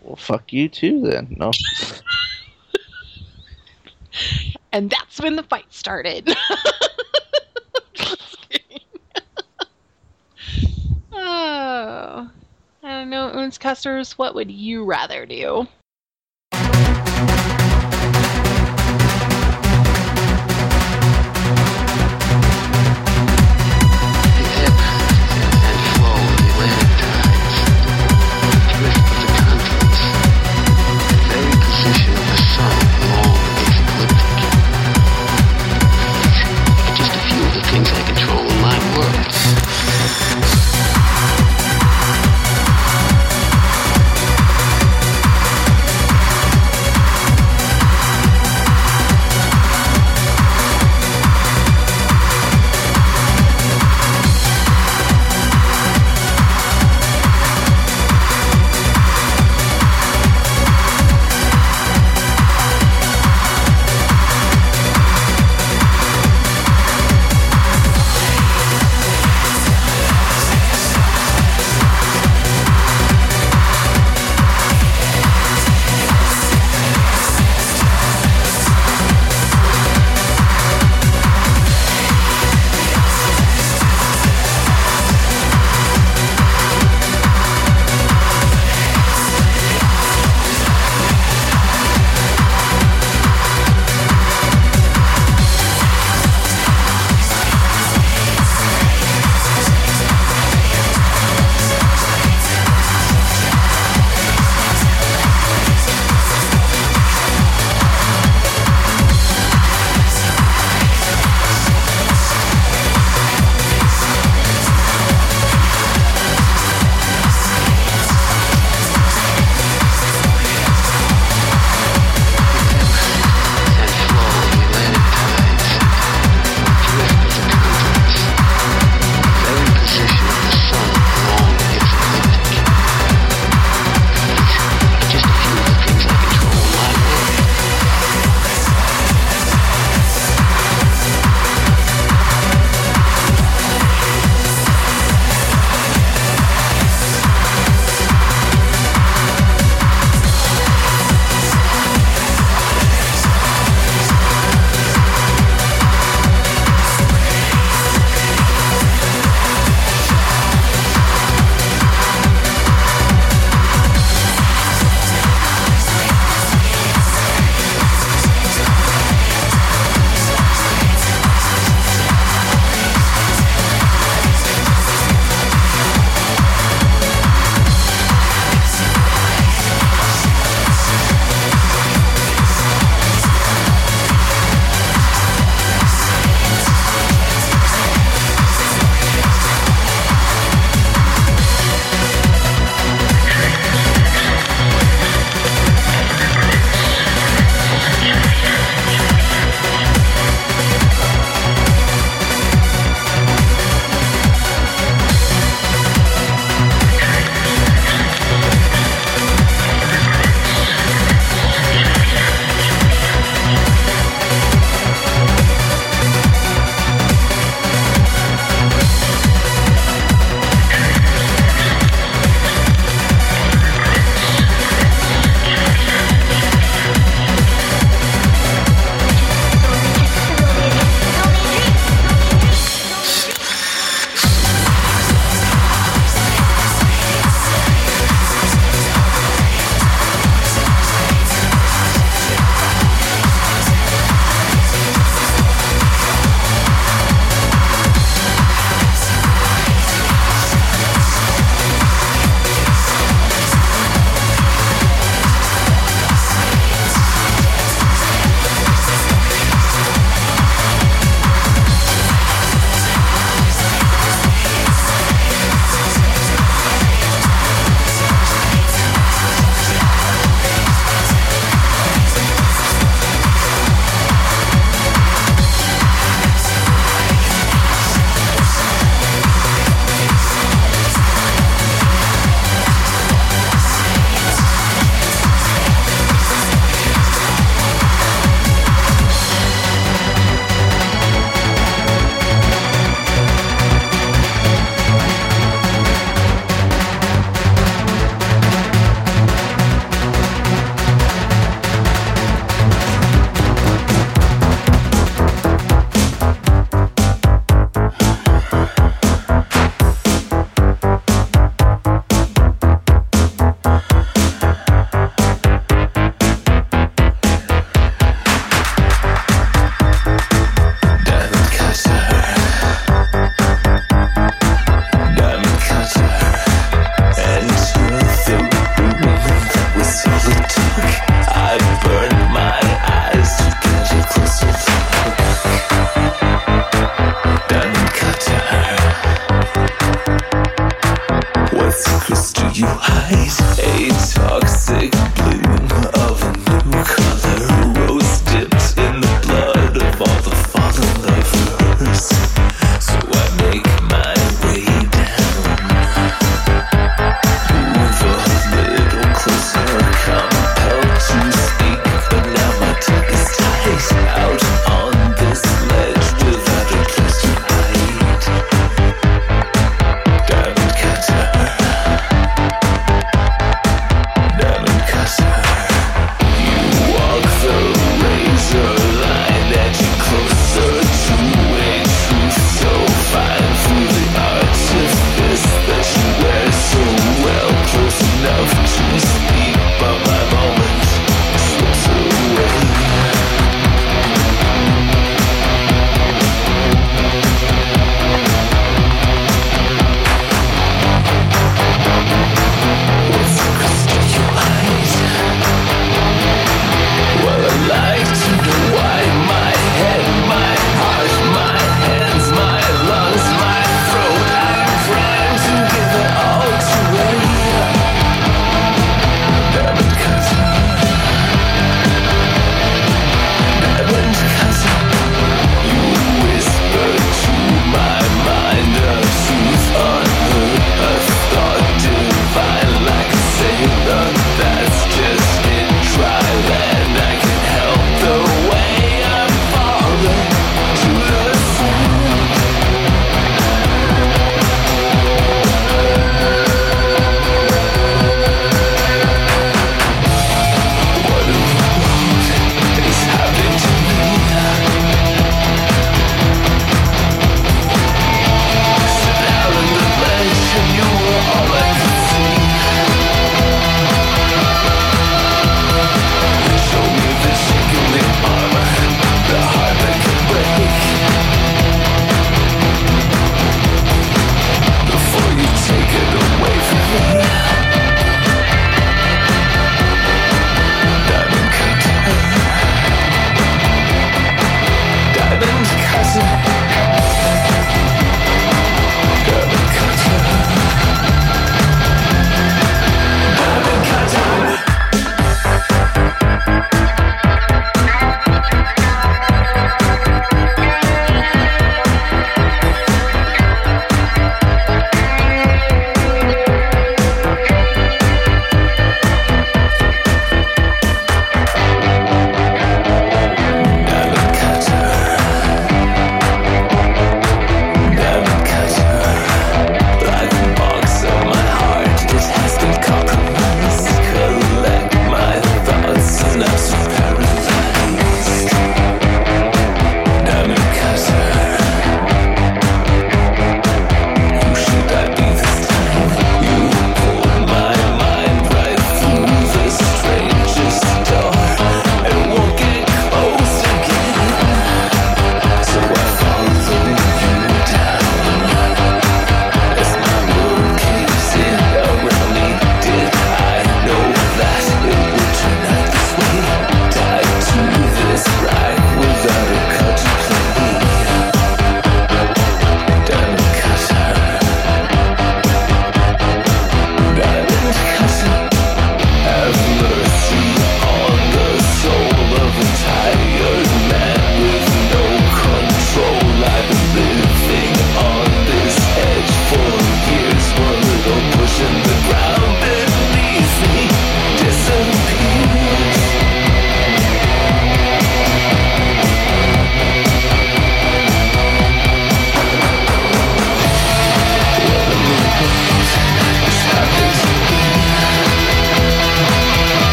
Well, 0.00 0.16
fuck 0.16 0.54
you 0.54 0.70
too 0.70 1.02
then. 1.02 1.36
No. 1.38 1.50
And 4.74 4.88
that's 4.88 5.20
when 5.20 5.36
the 5.36 5.42
fight 5.42 5.66
started. 5.70 6.34
Oh. 11.14 12.30
I 12.82 12.88
don't 12.88 13.10
know, 13.10 13.30
Oontzcasters, 13.34 14.12
what 14.12 14.34
would 14.34 14.50
you 14.50 14.84
rather 14.84 15.26
do? 15.26 15.68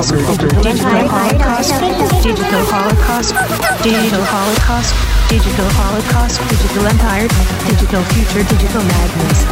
Holocaust, 0.00 0.62
digital 0.62 1.08
holocaust, 1.08 1.70
digital 2.22 2.64
holocaust, 2.64 3.34
digital 3.82 4.24
holocaust, 4.24 4.94
digital 5.28 5.68
holocaust, 5.76 6.19
digital 6.70 6.86
empire, 6.86 7.26
digital 7.66 8.02
future, 8.14 8.46
digital 8.46 8.84
madness. 8.86 9.42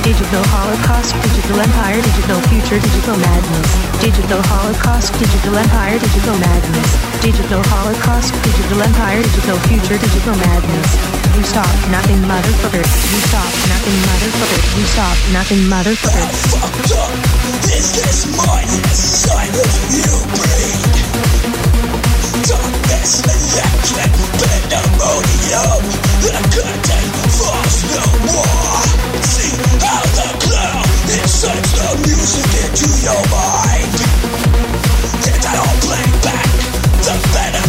Digital 0.00 0.40
holocaust, 0.48 1.12
digital 1.20 1.60
empire, 1.60 2.00
digital 2.00 2.40
future, 2.48 2.80
digital 2.80 3.16
madness. 3.20 3.68
Digital 4.00 4.40
holocaust, 4.48 5.12
digital 5.20 5.60
empire, 5.60 6.00
digital 6.00 6.32
madness. 6.40 6.88
Digital 7.20 7.60
holocaust, 7.68 8.32
digital 8.40 8.80
empire, 8.80 9.20
digital 9.20 9.60
future, 9.68 10.00
digital 10.00 10.32
madness. 10.40 10.88
You 11.36 11.44
stop 11.44 11.68
nothing, 11.92 12.24
motherfucker. 12.24 12.80
You 12.80 13.20
stop 13.28 13.52
nothing, 13.68 13.96
motherfucker. 14.08 14.60
You 14.72 14.84
stop 14.88 15.16
nothing, 15.36 15.68
motherfucker. 15.68 16.24
up 16.64 17.12
is 17.76 17.92
this 17.92 18.24
mindless 18.40 19.28
silence 19.28 19.76
you 19.92 20.16
breathe? 20.32 20.96
Darkness, 22.48 23.20
electric, 23.20 24.16
pandemonium, 24.40 26.13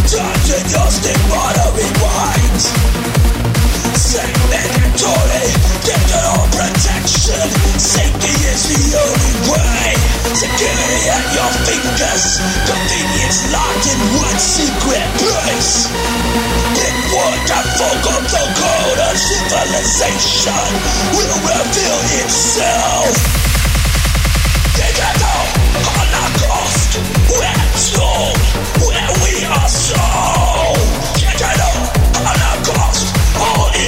turns 0.07 0.49
in 0.51 0.69
your 0.69 0.89
stigmata 0.91 1.65
digital 5.85 6.43
protection. 6.51 7.47
Safety 7.79 8.33
is 8.51 8.61
the 8.67 8.81
only 8.99 9.35
way. 9.47 9.95
At 10.35 11.25
your 11.31 11.51
fingers. 11.63 12.25
Locked 13.51 13.87
in 13.87 13.99
one 14.19 14.39
secret 14.39 15.07
place. 15.15 15.87
Of 18.05 18.23
the 18.31 18.43
code 18.59 19.17
civilization 19.17 20.67
will 21.15 21.37
reveal 21.47 21.99
itself. 22.21 23.15
Told 27.95 28.37
where 28.87 29.11
we 29.23 29.45
are 29.45 29.69
sold. 29.69 30.84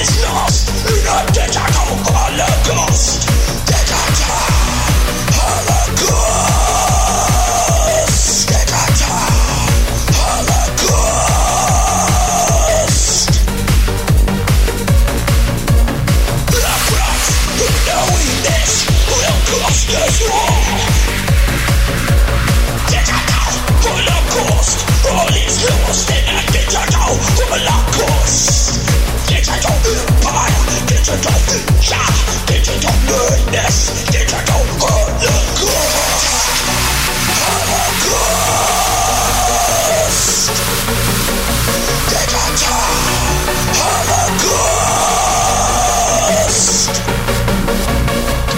Is 0.00 0.22
lost 0.22 0.68
in 0.86 1.06
a 1.06 1.32
digital 1.32 1.96
Holocaust. 2.06 3.37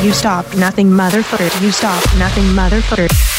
You 0.02 0.12
stop 0.12 0.56
nothing, 0.56 0.88
motherfucker. 0.90 1.62
You 1.62 1.70
stop 1.70 2.02
nothing, 2.18 2.44
motherfucker. 2.46 3.29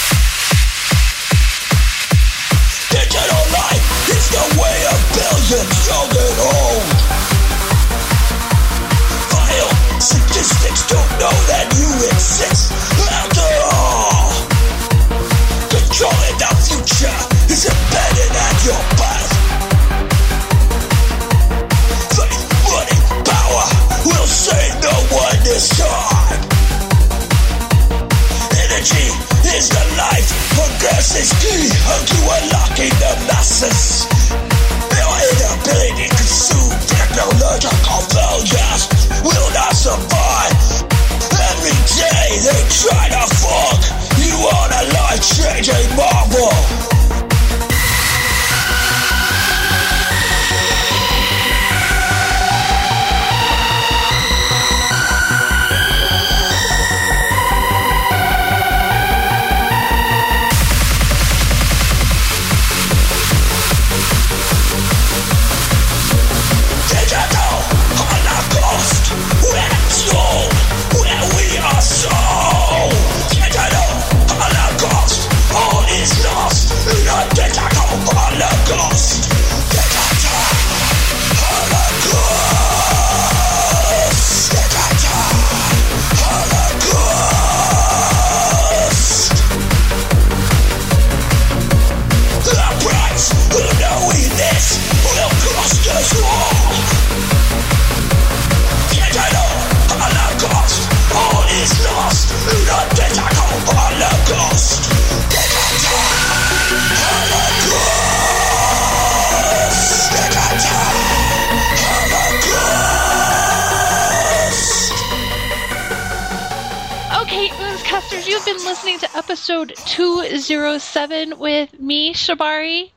207 121.25 121.39
with 121.39 121.79
me, 121.79 122.13
Shibari. 122.13 122.91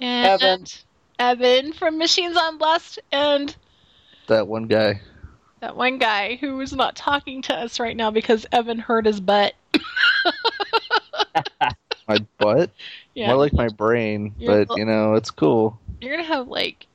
And 0.00 0.26
uh, 0.42 0.46
Evan. 0.46 0.64
Evan 1.18 1.72
from 1.72 1.98
Machines 1.98 2.36
on 2.36 2.58
Blast, 2.58 2.98
and 3.12 3.54
That 4.28 4.46
one 4.48 4.66
guy. 4.66 5.00
that 5.60 5.76
one 5.76 5.98
guy 5.98 6.36
who 6.36 6.58
is 6.60 6.72
not 6.72 6.96
talking 6.96 7.42
to 7.42 7.54
us 7.54 7.78
right 7.78 7.96
now 7.96 8.10
because 8.10 8.46
Evan 8.52 8.78
hurt 8.78 9.04
his 9.06 9.20
butt. 9.20 9.54
My 12.08 12.24
butt? 12.38 12.70
Yeah. 13.14 13.28
More 13.28 13.36
like 13.36 13.52
my 13.52 13.68
brain, 13.68 14.34
Your 14.38 14.64
but 14.64 14.76
you 14.78 14.84
know, 14.84 15.14
it's 15.14 15.30
cool. 15.30 15.78
You're 16.00 16.16
gonna 16.16 16.26
have 16.26 16.48
like 16.48 16.86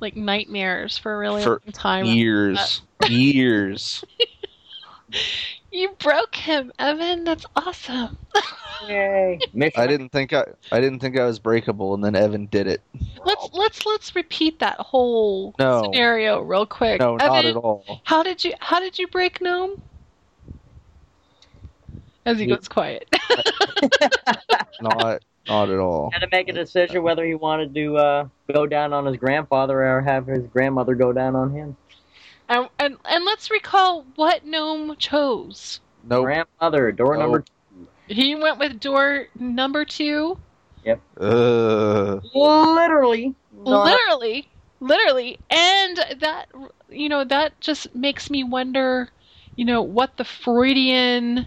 like 0.00 0.14
nightmares 0.16 0.98
for 0.98 1.14
a 1.14 1.18
really 1.18 1.42
For 1.42 1.62
long 1.64 1.72
time. 1.72 2.04
years. 2.06 2.82
Uh, 3.02 3.06
years. 3.08 4.04
You 5.72 5.94
broke 5.98 6.34
him, 6.36 6.70
Evan. 6.78 7.24
That's 7.24 7.46
awesome. 7.56 8.18
Yay. 8.88 9.40
Mission 9.54 9.80
I 9.82 9.86
didn't 9.86 10.10
think 10.10 10.32
I 10.32 10.44
I 10.70 10.80
didn't 10.80 10.98
think 11.00 11.16
I 11.18 11.24
was 11.24 11.38
breakable 11.38 11.94
and 11.94 12.04
then 12.04 12.14
Evan 12.14 12.46
did 12.46 12.66
it. 12.66 12.82
Let's 13.24 13.50
let's 13.54 13.86
let's 13.86 14.14
repeat 14.14 14.58
that 14.58 14.78
whole 14.78 15.54
No. 15.58 15.82
scenario 15.84 16.40
real 16.42 16.66
quick. 16.66 17.00
No, 17.00 17.16
not 17.16 17.46
at 17.46 17.56
all. 17.56 18.02
How 18.04 18.22
did 18.22 18.44
you 18.44 18.52
how 18.60 18.80
did 18.80 18.98
you 18.98 19.06
break 19.08 19.40
Gnome? 19.40 19.80
as 22.26 22.38
he 22.38 22.46
Yeah. 22.46 22.56
goes 22.56 22.68
quiet. 22.68 23.08
Not 24.80 25.22
not 25.48 25.70
at 25.70 25.78
all. 25.78 26.10
Had 26.12 26.20
to 26.20 26.28
make 26.30 26.48
a 26.48 26.52
decision 26.52 27.02
whether 27.02 27.24
he 27.24 27.34
wanted 27.34 27.74
to 27.74 27.96
uh, 27.96 28.28
go 28.52 28.66
down 28.66 28.92
on 28.92 29.06
his 29.06 29.16
grandfather 29.16 29.82
or 29.82 30.00
have 30.00 30.26
his 30.26 30.46
grandmother 30.46 30.94
go 30.94 31.12
down 31.12 31.34
on 31.34 31.52
him. 31.52 31.76
And, 32.52 32.68
and 32.78 32.96
and 33.04 33.24
let's 33.24 33.50
recall 33.50 34.04
what 34.16 34.44
gnome 34.44 34.96
chose. 34.96 35.80
Nope. 36.04 36.24
Grandmother, 36.24 36.92
door 36.92 37.16
Nope. 37.16 37.22
number 37.22 37.44
He 38.08 38.34
went 38.34 38.58
with 38.58 38.80
door 38.80 39.26
number 39.38 39.84
two. 39.84 40.38
Uh, 41.20 42.18
literally. 42.34 43.34
not- 43.54 43.84
literally 43.84 44.48
literally 44.80 45.38
and 45.48 45.96
that 46.18 46.46
you 46.90 47.08
know 47.08 47.22
that 47.22 47.58
just 47.60 47.94
makes 47.94 48.28
me 48.28 48.42
wonder 48.42 49.08
you 49.54 49.64
know 49.64 49.80
what 49.80 50.16
the 50.16 50.24
freudian 50.24 51.46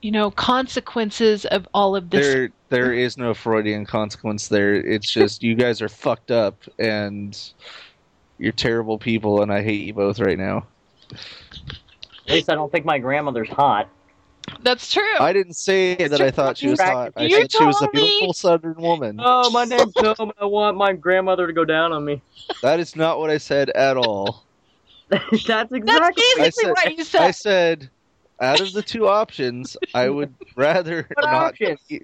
you 0.00 0.12
know 0.12 0.30
consequences 0.30 1.44
of 1.46 1.66
all 1.74 1.96
of 1.96 2.10
this 2.10 2.24
there 2.24 2.52
there 2.72 2.94
is 2.94 3.18
no 3.18 3.34
Freudian 3.34 3.84
consequence 3.84 4.48
there. 4.48 4.74
It's 4.74 5.10
just 5.10 5.42
you 5.42 5.54
guys 5.54 5.82
are 5.82 5.90
fucked 5.90 6.30
up 6.30 6.56
and 6.78 7.38
you're 8.38 8.52
terrible 8.52 8.98
people, 8.98 9.42
and 9.42 9.52
I 9.52 9.62
hate 9.62 9.82
you 9.86 9.94
both 9.94 10.18
right 10.20 10.38
now. 10.38 10.66
At 12.26 12.34
least 12.34 12.50
I 12.50 12.54
don't 12.54 12.70
think 12.70 12.84
my 12.84 12.98
grandmother's 12.98 13.48
hot. 13.48 13.88
that's 14.62 14.90
true 14.92 15.02
I 15.20 15.32
didn't 15.32 15.54
say 15.54 15.94
that 15.94 16.20
I 16.20 16.30
thought 16.30 16.56
she 16.58 16.68
was 16.68 16.80
hot. 16.80 17.12
I 17.16 17.24
You 17.24 17.40
said 17.40 17.52
she 17.52 17.64
was 17.64 17.76
a 17.76 17.80
told 17.80 17.94
me- 17.94 18.00
beautiful 18.00 18.32
Southern 18.32 18.74
woman. 18.80 19.16
Oh, 19.22 19.50
my 19.50 19.64
name's 19.64 19.92
Tom. 20.00 20.14
and 20.18 20.32
I 20.40 20.44
want 20.46 20.76
my 20.76 20.92
grandmother 20.92 21.46
to 21.46 21.52
go 21.52 21.64
down 21.64 21.92
on 21.92 22.04
me. 22.04 22.22
That 22.62 22.80
is 22.80 22.96
not 22.96 23.18
what 23.18 23.30
I 23.30 23.38
said 23.38 23.70
at 23.70 23.96
all. 23.96 24.44
That's 25.08 25.44
that's 25.44 25.72
exactly. 25.72 26.22
basically 26.36 26.44
I 26.44 26.50
said- 26.50 26.70
what 26.70 26.84
you 26.96 27.00
I 27.00 27.04
said 27.04 27.34
said, 27.34 27.90
out 28.40 28.60
of 28.62 28.72
the 28.72 28.82
two 28.82 29.08
options, 29.08 29.76
I 29.94 30.08
would 30.08 30.34
rather 30.56 31.06
What 31.14 31.24
not. 31.26 31.34
options? 31.34 31.80
There 31.88 32.00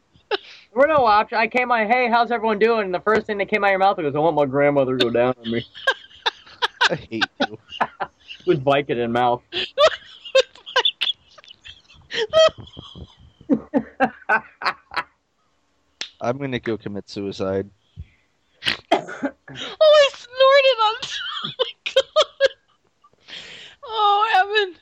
were 0.74 0.86
no 0.86 1.06
options. 1.06 1.38
I 1.38 1.46
came 1.46 1.72
on, 1.72 1.86
hey, 1.88 2.08
how's 2.10 2.30
everyone 2.30 2.58
doing? 2.58 2.82
And 2.84 2.92
the 2.94 3.00
first 3.00 3.26
thing 3.26 3.38
that 3.38 3.48
came 3.48 3.64
out 3.64 3.68
of 3.68 3.70
your 3.72 3.78
mouth 3.78 3.96
was, 3.96 4.14
I 4.14 4.18
want 4.18 4.36
my 4.36 4.44
grandmother 4.44 4.98
to 4.98 5.04
go 5.06 5.10
down 5.10 5.34
on 5.42 5.50
me. 5.50 5.64
I 6.90 6.94
hate 6.94 7.30
you. 7.40 7.58
With 8.46 8.64
Vicodin 8.64 9.04
in 9.04 9.12
mouth. 9.12 9.42
I'm 16.20 16.36
gonna 16.38 16.58
go 16.58 16.76
commit 16.76 17.08
suicide. 17.08 17.70
oh 18.92 18.92
i 18.92 20.10
snorted 20.14 20.78
on 20.82 20.94
oh 21.44 21.50
my 21.58 21.72
god 21.94 22.50
oh 23.84 24.28
evan 24.64 24.76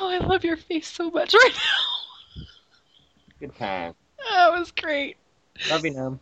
oh 0.00 0.08
i 0.08 0.18
love 0.18 0.44
your 0.44 0.56
face 0.56 0.86
so 0.86 1.10
much 1.10 1.34
right 1.34 1.52
now 1.54 2.44
Good 3.40 3.56
time. 3.56 3.94
that 4.30 4.52
was 4.52 4.70
great 4.70 5.16
Love 5.70 5.84
you, 5.84 5.92
Nam. 5.92 6.18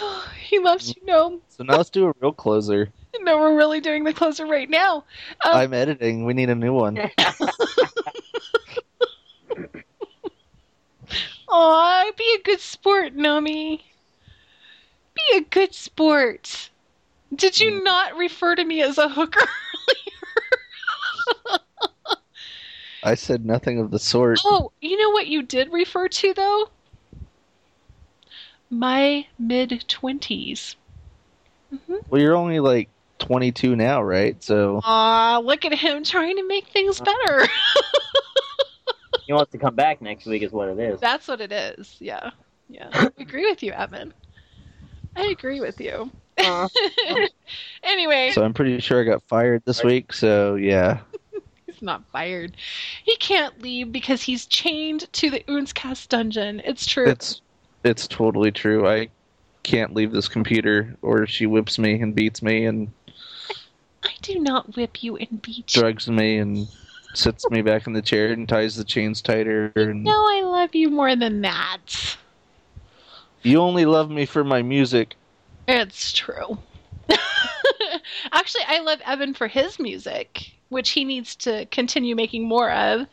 he 0.42 0.58
loves 0.58 0.88
you 0.88 1.02
no 1.04 1.40
So 1.48 1.64
now 1.64 1.76
let's 1.76 1.90
do 1.90 2.08
a 2.08 2.14
real 2.20 2.32
closer. 2.32 2.90
no 3.20 3.38
we're 3.38 3.56
really 3.56 3.80
doing 3.80 4.04
the 4.04 4.12
closer 4.12 4.46
right 4.46 4.70
now 4.70 5.04
um, 5.44 5.54
I'm 5.54 5.74
editing. 5.74 6.24
We 6.24 6.34
need 6.34 6.50
a 6.50 6.54
new 6.54 6.72
one. 6.72 6.96
Aw, 11.48 12.10
be 12.16 12.36
a 12.38 12.42
good 12.42 12.60
sport, 12.60 13.14
Nomi. 13.14 13.82
Be 15.14 15.36
a 15.36 15.42
good 15.42 15.74
sport. 15.74 16.70
Did 17.34 17.60
you 17.60 17.82
not 17.82 18.16
refer 18.16 18.54
to 18.54 18.64
me 18.64 18.80
as 18.82 18.96
a 18.98 19.08
hooker? 19.08 19.46
I 23.02 23.14
said 23.14 23.44
nothing 23.44 23.80
of 23.80 23.90
the 23.90 23.98
sort. 23.98 24.38
oh, 24.44 24.70
you 24.80 24.96
know 24.96 25.10
what 25.10 25.26
you 25.26 25.42
did 25.42 25.72
refer 25.72 26.08
to, 26.08 26.34
though? 26.34 26.68
My 28.72 29.26
mid 29.38 29.70
20s. 29.70 30.76
Well, 32.08 32.20
you're 32.20 32.34
only 32.34 32.58
like 32.58 32.88
22 33.18 33.76
now, 33.76 34.02
right? 34.02 34.42
So 34.42 34.80
Aw, 34.82 35.38
look 35.44 35.64
at 35.64 35.74
him 35.74 36.02
trying 36.02 36.36
to 36.36 36.46
make 36.46 36.66
things 36.68 37.00
better. 37.00 37.46
He 39.26 39.32
wants 39.32 39.52
to 39.52 39.58
come 39.58 39.74
back 39.74 40.02
next 40.02 40.26
week, 40.26 40.42
is 40.42 40.52
what 40.52 40.68
it 40.68 40.78
is. 40.78 41.00
That's 41.00 41.28
what 41.28 41.40
it 41.40 41.52
is. 41.52 41.96
Yeah. 42.00 42.30
Yeah. 42.68 42.88
I 42.92 43.08
agree 43.18 43.48
with 43.48 43.62
you, 43.62 43.72
Evan. 43.72 44.12
I 45.14 45.26
agree 45.26 45.60
with 45.60 45.80
you. 45.80 46.10
Uh. 46.38 46.68
anyway. 47.82 48.32
so 48.34 48.42
I'm 48.42 48.52
pretty 48.52 48.80
sure 48.80 49.00
I 49.00 49.04
got 49.04 49.22
fired 49.24 49.62
this 49.64 49.84
week. 49.84 50.12
So 50.12 50.56
yeah, 50.56 51.00
He's 51.66 51.82
not 51.82 52.02
fired. 52.10 52.56
He 53.04 53.16
can't 53.16 53.62
leave 53.62 53.92
because 53.92 54.22
he's 54.22 54.46
chained 54.46 55.12
to 55.12 55.30
the 55.30 55.40
Oontzcast 55.48 56.08
dungeon. 56.08 56.60
It's 56.64 56.86
true. 56.86 57.06
it's 57.06 57.40
it's 57.84 58.06
totally 58.06 58.50
true. 58.52 58.88
I 58.88 59.08
can't 59.62 59.94
leave 59.94 60.12
this 60.12 60.28
computer, 60.28 60.96
or 61.02 61.26
she 61.26 61.46
whips 61.46 61.78
me 61.78 62.00
and 62.00 62.14
beats 62.14 62.42
me 62.42 62.64
and 62.66 62.90
I 64.04 64.10
do 64.22 64.40
not 64.40 64.74
whip 64.76 65.02
you 65.02 65.16
and 65.16 65.40
beat 65.40 65.74
you. 65.76 65.80
drugs 65.80 66.08
me 66.08 66.38
and 66.38 66.66
sits 67.14 67.48
me 67.50 67.62
back 67.62 67.86
in 67.86 67.92
the 67.92 68.02
chair 68.02 68.32
and 68.32 68.48
ties 68.48 68.74
the 68.74 68.82
chains 68.84 69.22
tighter. 69.22 69.72
And 69.76 70.02
No, 70.02 70.10
I 70.12 70.42
love 70.44 70.74
you 70.74 70.90
more 70.90 71.14
than 71.14 71.40
that. 71.42 72.16
you 73.42 73.58
only 73.58 73.84
love 73.84 74.10
me 74.10 74.26
for 74.26 74.42
my 74.42 74.62
music. 74.62 75.14
It's 75.68 76.12
true. 76.12 76.58
Actually, 78.32 78.64
I 78.66 78.80
love 78.80 79.00
Evan 79.06 79.34
for 79.34 79.46
his 79.46 79.78
music, 79.78 80.50
which 80.70 80.90
he 80.90 81.04
needs 81.04 81.36
to 81.36 81.66
continue 81.66 82.16
making 82.16 82.48
more 82.48 82.70
of. 82.72 83.06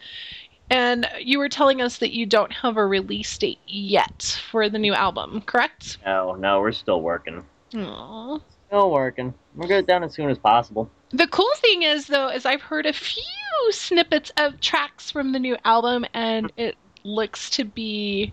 And 0.69 1.07
you 1.19 1.39
were 1.39 1.49
telling 1.49 1.81
us 1.81 1.97
that 1.97 2.11
you 2.11 2.25
don't 2.25 2.51
have 2.51 2.77
a 2.77 2.85
release 2.85 3.35
date 3.37 3.59
yet 3.67 4.39
for 4.51 4.69
the 4.69 4.77
new 4.77 4.93
album, 4.93 5.41
correct? 5.41 5.97
No, 6.05 6.33
no, 6.35 6.61
we're 6.61 6.71
still 6.71 7.01
working. 7.01 7.43
Aww. 7.73 8.41
Still 8.67 8.91
working. 8.91 9.33
We'll 9.55 9.67
get 9.67 9.79
it 9.79 9.87
done 9.87 10.03
as 10.03 10.13
soon 10.13 10.29
as 10.29 10.37
possible. 10.37 10.89
The 11.11 11.27
cool 11.27 11.49
thing 11.57 11.81
is, 11.83 12.05
though, 12.07 12.29
is 12.29 12.45
I've 12.45 12.61
heard 12.61 12.85
a 12.85 12.93
few 12.93 13.23
snippets 13.71 14.31
of 14.37 14.59
tracks 14.61 15.09
from 15.09 15.31
the 15.31 15.39
new 15.39 15.57
album, 15.65 16.05
and 16.13 16.51
it 16.55 16.75
looks 17.03 17.49
to 17.51 17.65
be 17.65 18.31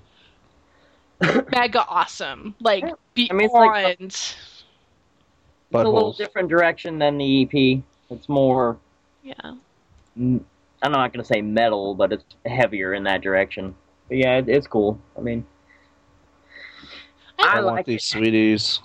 mega 1.20 1.86
awesome. 1.88 2.54
Like 2.60 2.84
beyond. 3.14 3.30
I 3.30 3.34
mean, 3.34 3.44
it's 3.46 3.54
like- 3.54 4.00
It's 4.00 4.36
a 5.72 5.78
little 5.78 6.12
different 6.12 6.48
direction 6.50 6.98
than 6.98 7.16
the 7.18 7.42
EP. 7.42 7.82
It's 8.10 8.28
more, 8.28 8.76
yeah. 9.24 9.54
I'm 10.82 10.92
not 10.92 11.12
going 11.12 11.24
to 11.24 11.28
say 11.28 11.40
metal, 11.42 11.94
but 11.94 12.12
it's 12.12 12.24
heavier 12.44 12.94
in 12.94 13.04
that 13.04 13.22
direction. 13.22 13.74
But 14.08 14.18
yeah, 14.18 14.38
it, 14.38 14.48
it's 14.48 14.66
cool. 14.66 15.00
I 15.16 15.20
mean, 15.20 15.46
I, 17.38 17.58
I 17.58 17.60
want 17.62 17.76
like 17.76 17.86
these 17.86 18.04
sweeties. 18.04 18.80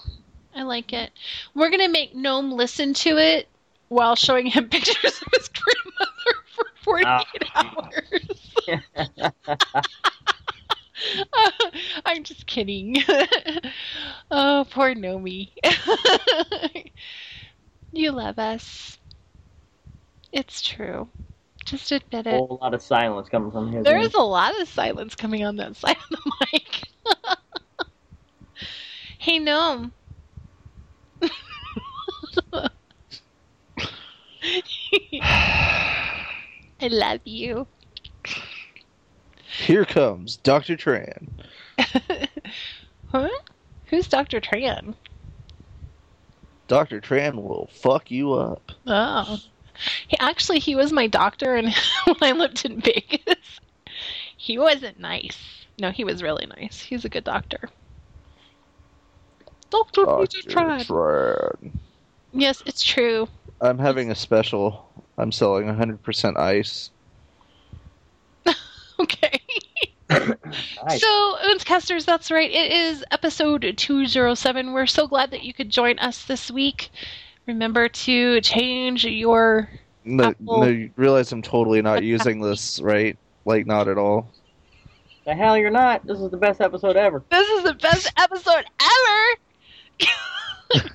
I 0.56 0.64
like 0.64 0.94
it. 0.94 1.12
We're 1.54 1.70
gonna 1.70 1.90
make 1.90 2.16
Gnome 2.16 2.52
listen 2.52 2.94
to 2.96 3.18
it 3.18 3.48
while 3.88 4.16
showing 4.16 4.48
him 4.48 4.70
pictures 4.70 5.22
of 5.22 5.28
his 5.34 5.50
grandmother 5.50 6.44
for 6.56 6.66
48 6.84 7.06
ah. 7.56 7.88
hours. 7.88 8.52
I'm 12.06 12.24
just 12.24 12.46
kidding. 12.48 12.98
oh, 14.30 14.66
poor 14.70 14.94
Nomi. 14.94 15.52
you 17.92 18.12
love 18.12 18.38
us. 18.38 18.98
It's 20.32 20.62
true. 20.62 21.10
Just 21.72 21.90
admit 21.94 22.28
it. 22.28 22.32
a 22.32 22.36
it. 22.36 22.38
whole 22.38 22.60
lot 22.62 22.74
of 22.74 22.82
silence 22.82 23.30
coming 23.30 23.50
from 23.50 23.72
his 23.72 23.86
There 23.86 23.98
is 23.98 24.14
a 24.14 24.20
lot 24.22 24.60
of 24.60 24.68
silence 24.68 25.16
coming 25.16 25.46
on 25.46 25.56
that 25.56 25.76
side 25.78 25.96
of 25.96 26.10
the 26.10 26.32
mic. 26.52 26.84
hey, 29.20 29.40
Gnome. 29.40 29.94
I 36.82 36.88
love 36.90 37.22
you. 37.24 37.68
Here 39.66 39.86
comes 39.86 40.36
Dr. 40.36 40.76
Tran. 40.76 41.30
huh? 43.06 43.30
Who's 43.86 44.10
Dr. 44.10 44.42
Tran? 44.42 44.96
Dr. 46.68 47.00
Tran 47.00 47.36
will 47.36 47.70
fuck 47.72 48.12
you 48.12 48.34
up. 48.34 48.72
Oh. 48.86 49.38
He, 50.08 50.18
actually, 50.20 50.60
he 50.60 50.76
was 50.76 50.92
my 50.92 51.08
doctor 51.08 51.56
and 51.56 51.74
when 52.06 52.18
I 52.22 52.32
lived 52.32 52.66
in 52.66 52.82
Vegas. 52.82 53.60
He 54.38 54.58
wasn't 54.58 55.00
nice. 55.00 55.38
No, 55.80 55.92
he 55.92 56.04
was 56.04 56.24
really 56.24 56.46
nice. 56.46 56.82
He's 56.82 57.06
a 57.06 57.10
good 57.10 57.24
doctor. 57.24 57.70
Dr. 59.70 60.06
Peter 60.06 60.50
Dr. 60.50 60.50
Tran. 60.50 60.86
Tran. 60.86 61.72
Yes, 62.34 62.62
it's 62.66 62.84
true. 62.84 63.28
I'm 63.62 63.78
having 63.78 64.12
a 64.12 64.16
special. 64.16 64.90
I'm 65.18 65.32
selling 65.32 65.66
100% 65.66 66.38
ice. 66.38 66.90
Okay. 69.00 69.40
Nice. 70.86 71.00
So, 71.00 71.38
Oontzcasters, 71.46 72.06
that's 72.06 72.30
right. 72.30 72.52
It 72.52 72.72
is 72.72 73.04
episode 73.12 73.74
207. 73.78 74.74
We're 74.74 74.86
so 74.86 75.08
glad 75.08 75.32
that 75.32 75.44
you 75.44 75.54
could 75.54 75.70
join 75.70 75.98
us 76.00 76.26
this 76.26 76.52
week. 76.52 76.92
Remember 77.48 77.90
to 77.90 78.42
change 78.42 79.06
your. 79.06 79.70
No, 80.04 80.26
Apple. 80.26 80.62
no, 80.62 80.68
you 80.68 80.92
realize 80.96 81.32
I'm 81.32 81.42
totally 81.42 81.82
not 81.82 82.04
using 82.04 82.42
this, 82.42 82.80
right? 82.80 83.18
Like, 83.46 83.66
not 83.66 83.88
at 83.88 83.98
all. 83.98 84.32
The 85.26 85.36
hell 85.36 85.58
you're 85.58 85.70
not. 85.70 86.06
This 86.06 86.20
is 86.20 86.32
the 86.32 86.38
best 86.38 86.62
episode 86.62 86.96
ever. 86.96 87.24
This 87.30 87.48
is 87.50 87.64
the 87.64 87.76
best 87.76 88.12
episode 88.18 88.66
ever. 88.82 90.10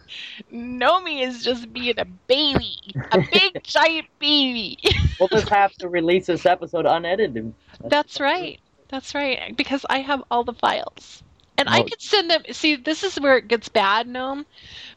Nomi 0.52 1.26
is 1.26 1.44
just 1.44 1.72
being 1.72 1.94
a 1.98 2.04
baby, 2.04 2.76
a 3.12 3.18
big 3.32 3.60
giant 3.62 4.06
baby. 4.18 4.78
We'll 5.18 5.30
just 5.30 5.48
have 5.48 5.72
to 5.76 5.88
release 5.88 6.26
this 6.26 6.44
episode 6.44 6.84
unedited. 6.84 7.54
That's 7.88 8.20
right. 8.20 8.60
That's 8.88 9.14
right. 9.14 9.56
Because 9.56 9.86
I 9.88 10.00
have 10.00 10.22
all 10.30 10.44
the 10.44 10.52
files. 10.52 11.22
And 11.58 11.68
I 11.68 11.80
Oh. 11.80 11.84
could 11.84 12.00
send 12.00 12.30
them. 12.30 12.42
See, 12.52 12.76
this 12.76 13.02
is 13.02 13.20
where 13.20 13.36
it 13.36 13.48
gets 13.48 13.68
bad, 13.68 14.06
Gnome. 14.06 14.46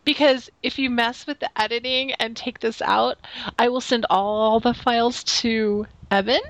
Because 0.06 0.49
if 0.64 0.77
you 0.80 0.90
mess 0.90 1.26
with 1.27 1.40
the 1.40 1.49
editing 1.60 2.11
and 2.14 2.36
take 2.36 2.60
this 2.60 2.81
out, 2.81 3.18
I 3.57 3.69
will 3.69 3.81
send 3.81 4.06
all 4.10 4.60
the 4.60 4.73
files 4.73 5.23
to 5.41 5.88
Evan. 6.11 6.41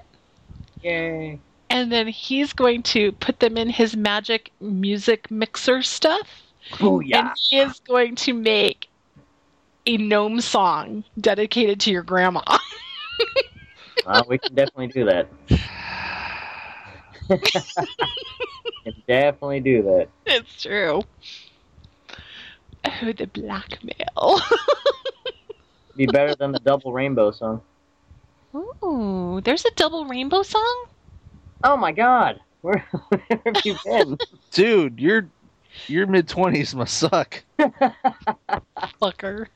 Yay. 0.82 1.40
And 1.70 1.92
then 1.92 2.08
he's 2.08 2.54
going 2.54 2.84
to 2.84 3.12
put 3.14 3.40
them 3.40 3.58
in 3.58 3.70
his 3.70 3.96
magic 3.96 4.52
music 4.60 5.30
mixer 5.32 5.82
stuff. 5.82 6.54
Oh 6.82 7.00
yeah. 7.02 7.20
And 7.20 7.32
he 7.50 7.60
is 7.60 7.80
going 7.80 8.16
to 8.18 8.34
make 8.34 8.90
a 9.86 9.98
gnome 9.98 10.42
song 10.42 11.04
dedicated 11.20 11.80
to 11.82 11.92
your 11.92 12.04
grandma. 12.04 12.42
Well, 14.06 14.26
we 14.28 14.38
can 14.40 14.56
definitely 14.56 14.88
do 14.88 15.06
that. 15.06 15.30
can 18.92 19.04
definitely 19.08 19.60
do 19.60 19.84
that. 19.84 20.08
it's 20.26 20.62
true. 20.62 21.02
Oh, 22.86 23.14
the 23.14 23.28
blackmail. 23.28 24.40
Be 25.96 26.06
better 26.06 26.36
than 26.36 26.52
the 26.52 26.60
double 26.60 26.94
rainbow 26.94 27.32
song. 27.32 27.62
Ooh, 28.56 29.42
there's 29.44 29.66
a 29.66 29.72
double 29.76 30.06
rainbow 30.06 30.44
song? 30.44 30.86
Oh 31.64 31.78
my 31.78 31.92
god. 31.92 32.40
Where, 32.62 32.86
where 33.10 33.42
have 33.46 33.66
you 33.66 33.76
been? 33.86 34.18
Dude, 34.52 35.00
your 35.00 35.28
your 35.88 36.08
mid 36.08 36.28
twenties 36.28 36.74
must 36.74 36.98
suck. 36.98 37.44
Fucker. 39.02 39.48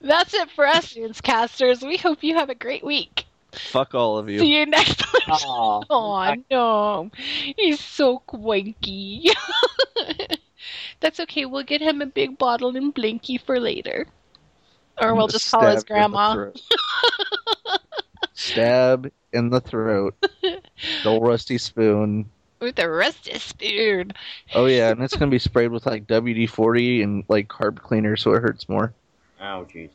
That's 0.00 0.34
it 0.34 0.50
for 0.50 0.66
us, 0.66 0.96
casters. 1.22 1.82
We 1.82 1.96
hope 1.96 2.22
you 2.22 2.34
have 2.34 2.50
a 2.50 2.54
great 2.54 2.84
week. 2.84 3.25
Fuck 3.58 3.94
all 3.94 4.18
of 4.18 4.28
you. 4.28 4.38
See 4.38 4.58
you 4.58 4.66
next 4.66 5.12
week. 5.12 5.28
Aw. 5.28 5.82
Oh 5.90 6.34
no, 6.50 7.10
he's 7.56 7.80
so 7.80 8.18
quinky. 8.20 9.30
That's 11.00 11.20
okay. 11.20 11.44
We'll 11.46 11.62
get 11.64 11.80
him 11.80 12.00
a 12.00 12.06
big 12.06 12.38
bottle 12.38 12.76
and 12.76 12.92
blinky 12.92 13.38
for 13.38 13.58
later, 13.60 14.06
or 15.00 15.14
we'll 15.14 15.28
just 15.28 15.50
call 15.50 15.62
his 15.66 15.80
Stab 15.80 15.90
in 15.90 15.94
grandma. 15.94 16.50
Stab 18.34 19.10
in 19.32 19.50
the 19.50 19.60
throat. 19.60 20.14
The 20.42 20.60
old 21.06 21.26
rusty 21.26 21.58
spoon. 21.58 22.30
with 22.60 22.78
a 22.78 22.88
rusty 22.88 23.38
spoon. 23.38 24.12
Oh 24.54 24.66
yeah, 24.66 24.90
and 24.90 25.02
it's 25.02 25.14
gonna 25.16 25.30
be 25.30 25.38
sprayed 25.38 25.70
with 25.70 25.86
like 25.86 26.06
WD 26.06 26.48
forty 26.50 27.02
and 27.02 27.24
like 27.28 27.48
carb 27.48 27.76
cleaner, 27.80 28.16
so 28.16 28.32
it 28.34 28.40
hurts 28.40 28.68
more. 28.68 28.92
Oh 29.40 29.66
jeez. 29.72 29.90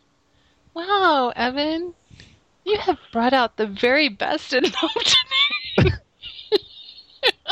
Wow, 0.74 1.34
Evan, 1.36 1.94
you 2.66 2.78
have 2.78 2.98
brought 3.12 3.34
out 3.34 3.58
the 3.58 3.68
very 3.68 4.10
best 4.10 4.54
in 4.54 4.64
Gnome 4.82 4.90
today. 5.78 5.96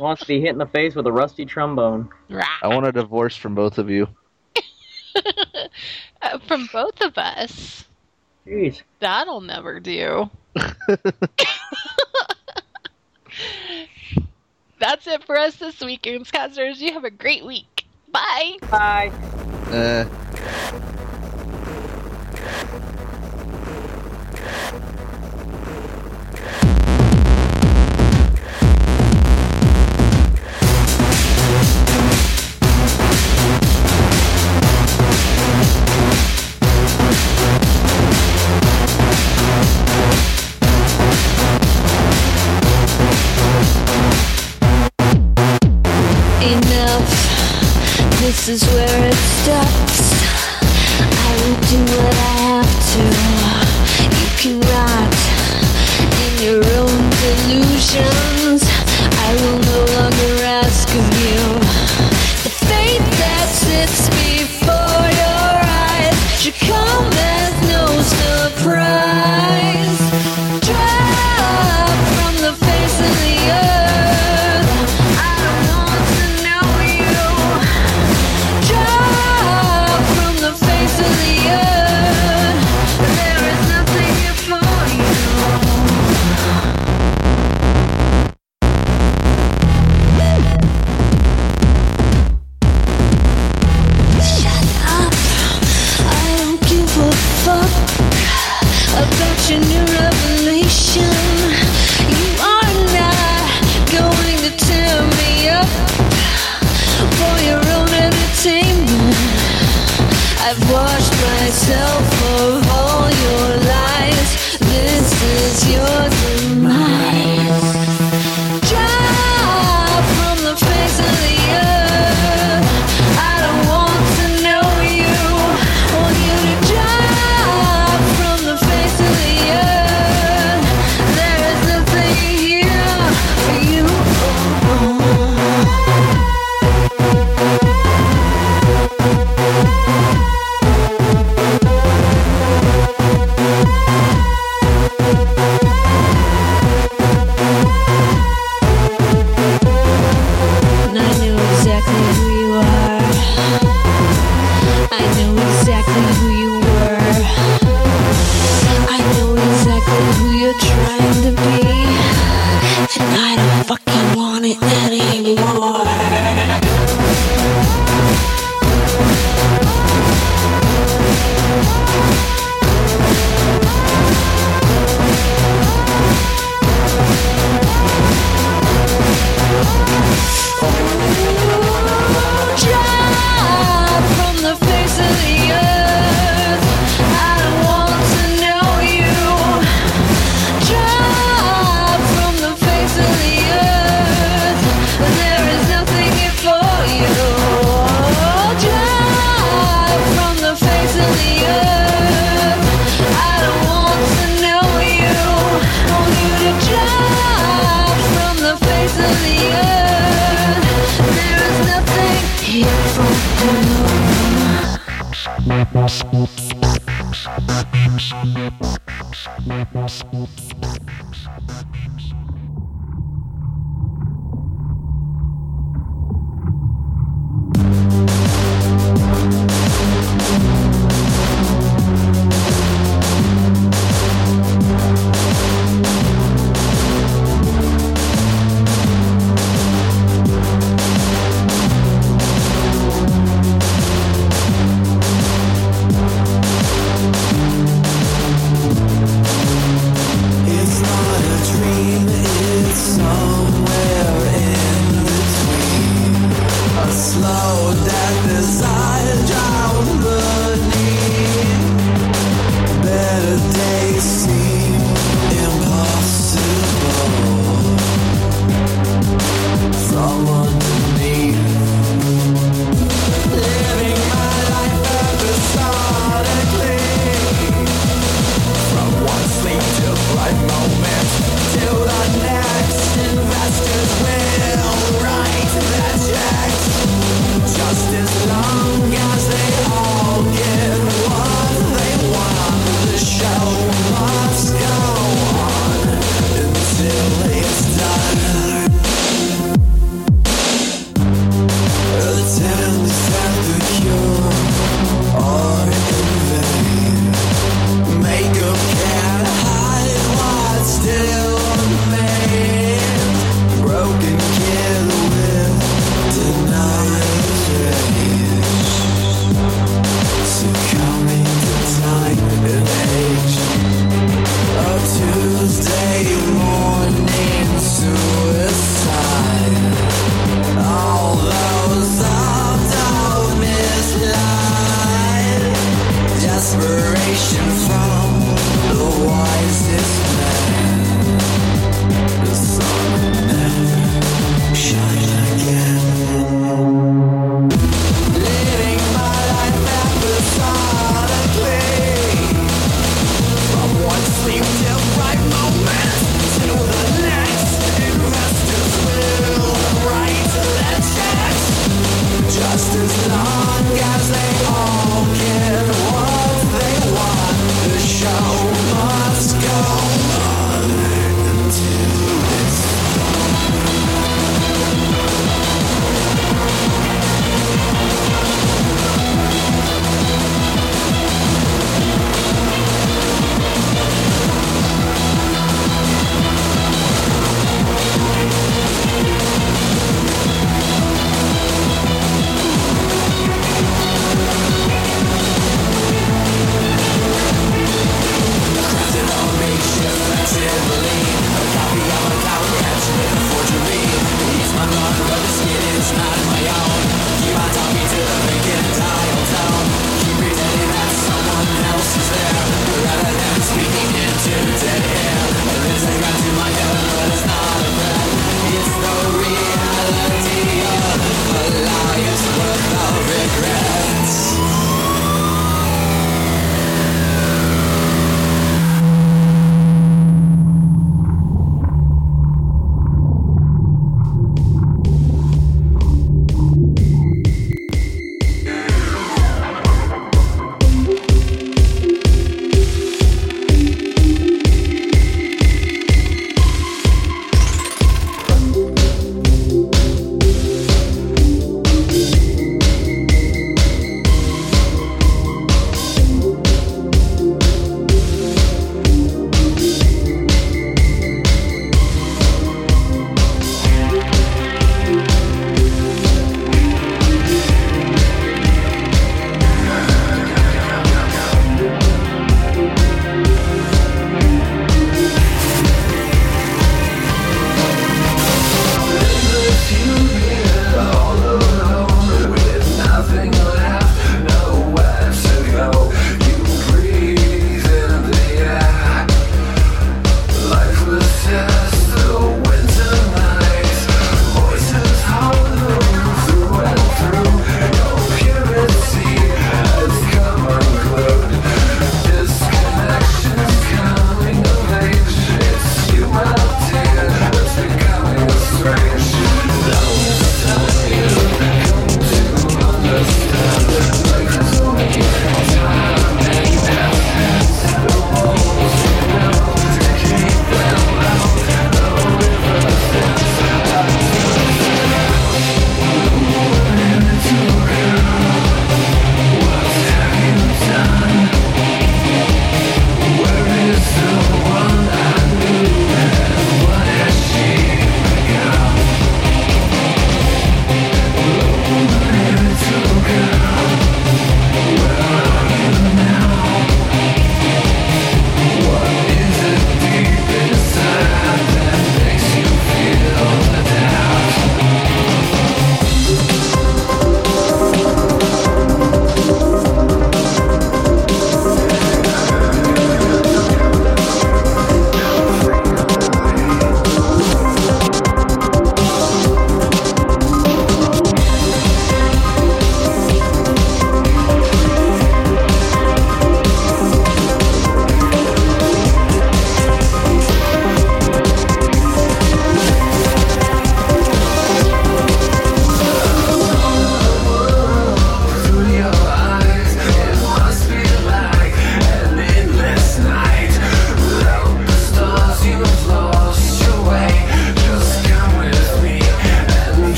Wants 0.00 0.22
to 0.22 0.26
be 0.28 0.40
hit 0.40 0.50
in 0.50 0.58
the 0.58 0.66
face 0.66 0.94
with 0.94 1.06
a 1.06 1.12
rusty 1.12 1.44
trombone. 1.44 2.08
I 2.62 2.68
want 2.68 2.86
a 2.86 2.92
divorce 2.92 3.36
from 3.36 3.54
both 3.54 3.78
of 3.78 3.88
you. 3.90 4.08
Uh, 6.22 6.38
From 6.48 6.68
both 6.72 7.00
of 7.02 7.16
us, 7.18 7.84
Jeez. 8.46 8.80
that'll 8.98 9.42
never 9.42 9.78
do. 9.78 10.30
That's 14.80 15.06
it 15.06 15.22
for 15.24 15.38
us 15.38 15.56
this 15.56 15.80
week, 15.80 16.02
Gamescasters. 16.02 16.78
You 16.78 16.94
have 16.94 17.04
a 17.04 17.10
great 17.10 17.44
week. 17.44 17.84
Bye. 18.10 18.56
Bye. 18.70 19.12
Uh, 19.70 20.04
This 48.34 48.62
is 48.62 48.74
where 48.74 49.08
it 49.08 49.14
stops. 49.14 50.22
I 50.60 51.30
will 51.40 51.58
do 51.70 51.80
what 51.96 52.14
I 52.14 52.34
have 52.44 52.72
to. 52.92 53.02
You 54.20 54.28
can 54.36 54.54
rot 54.68 54.83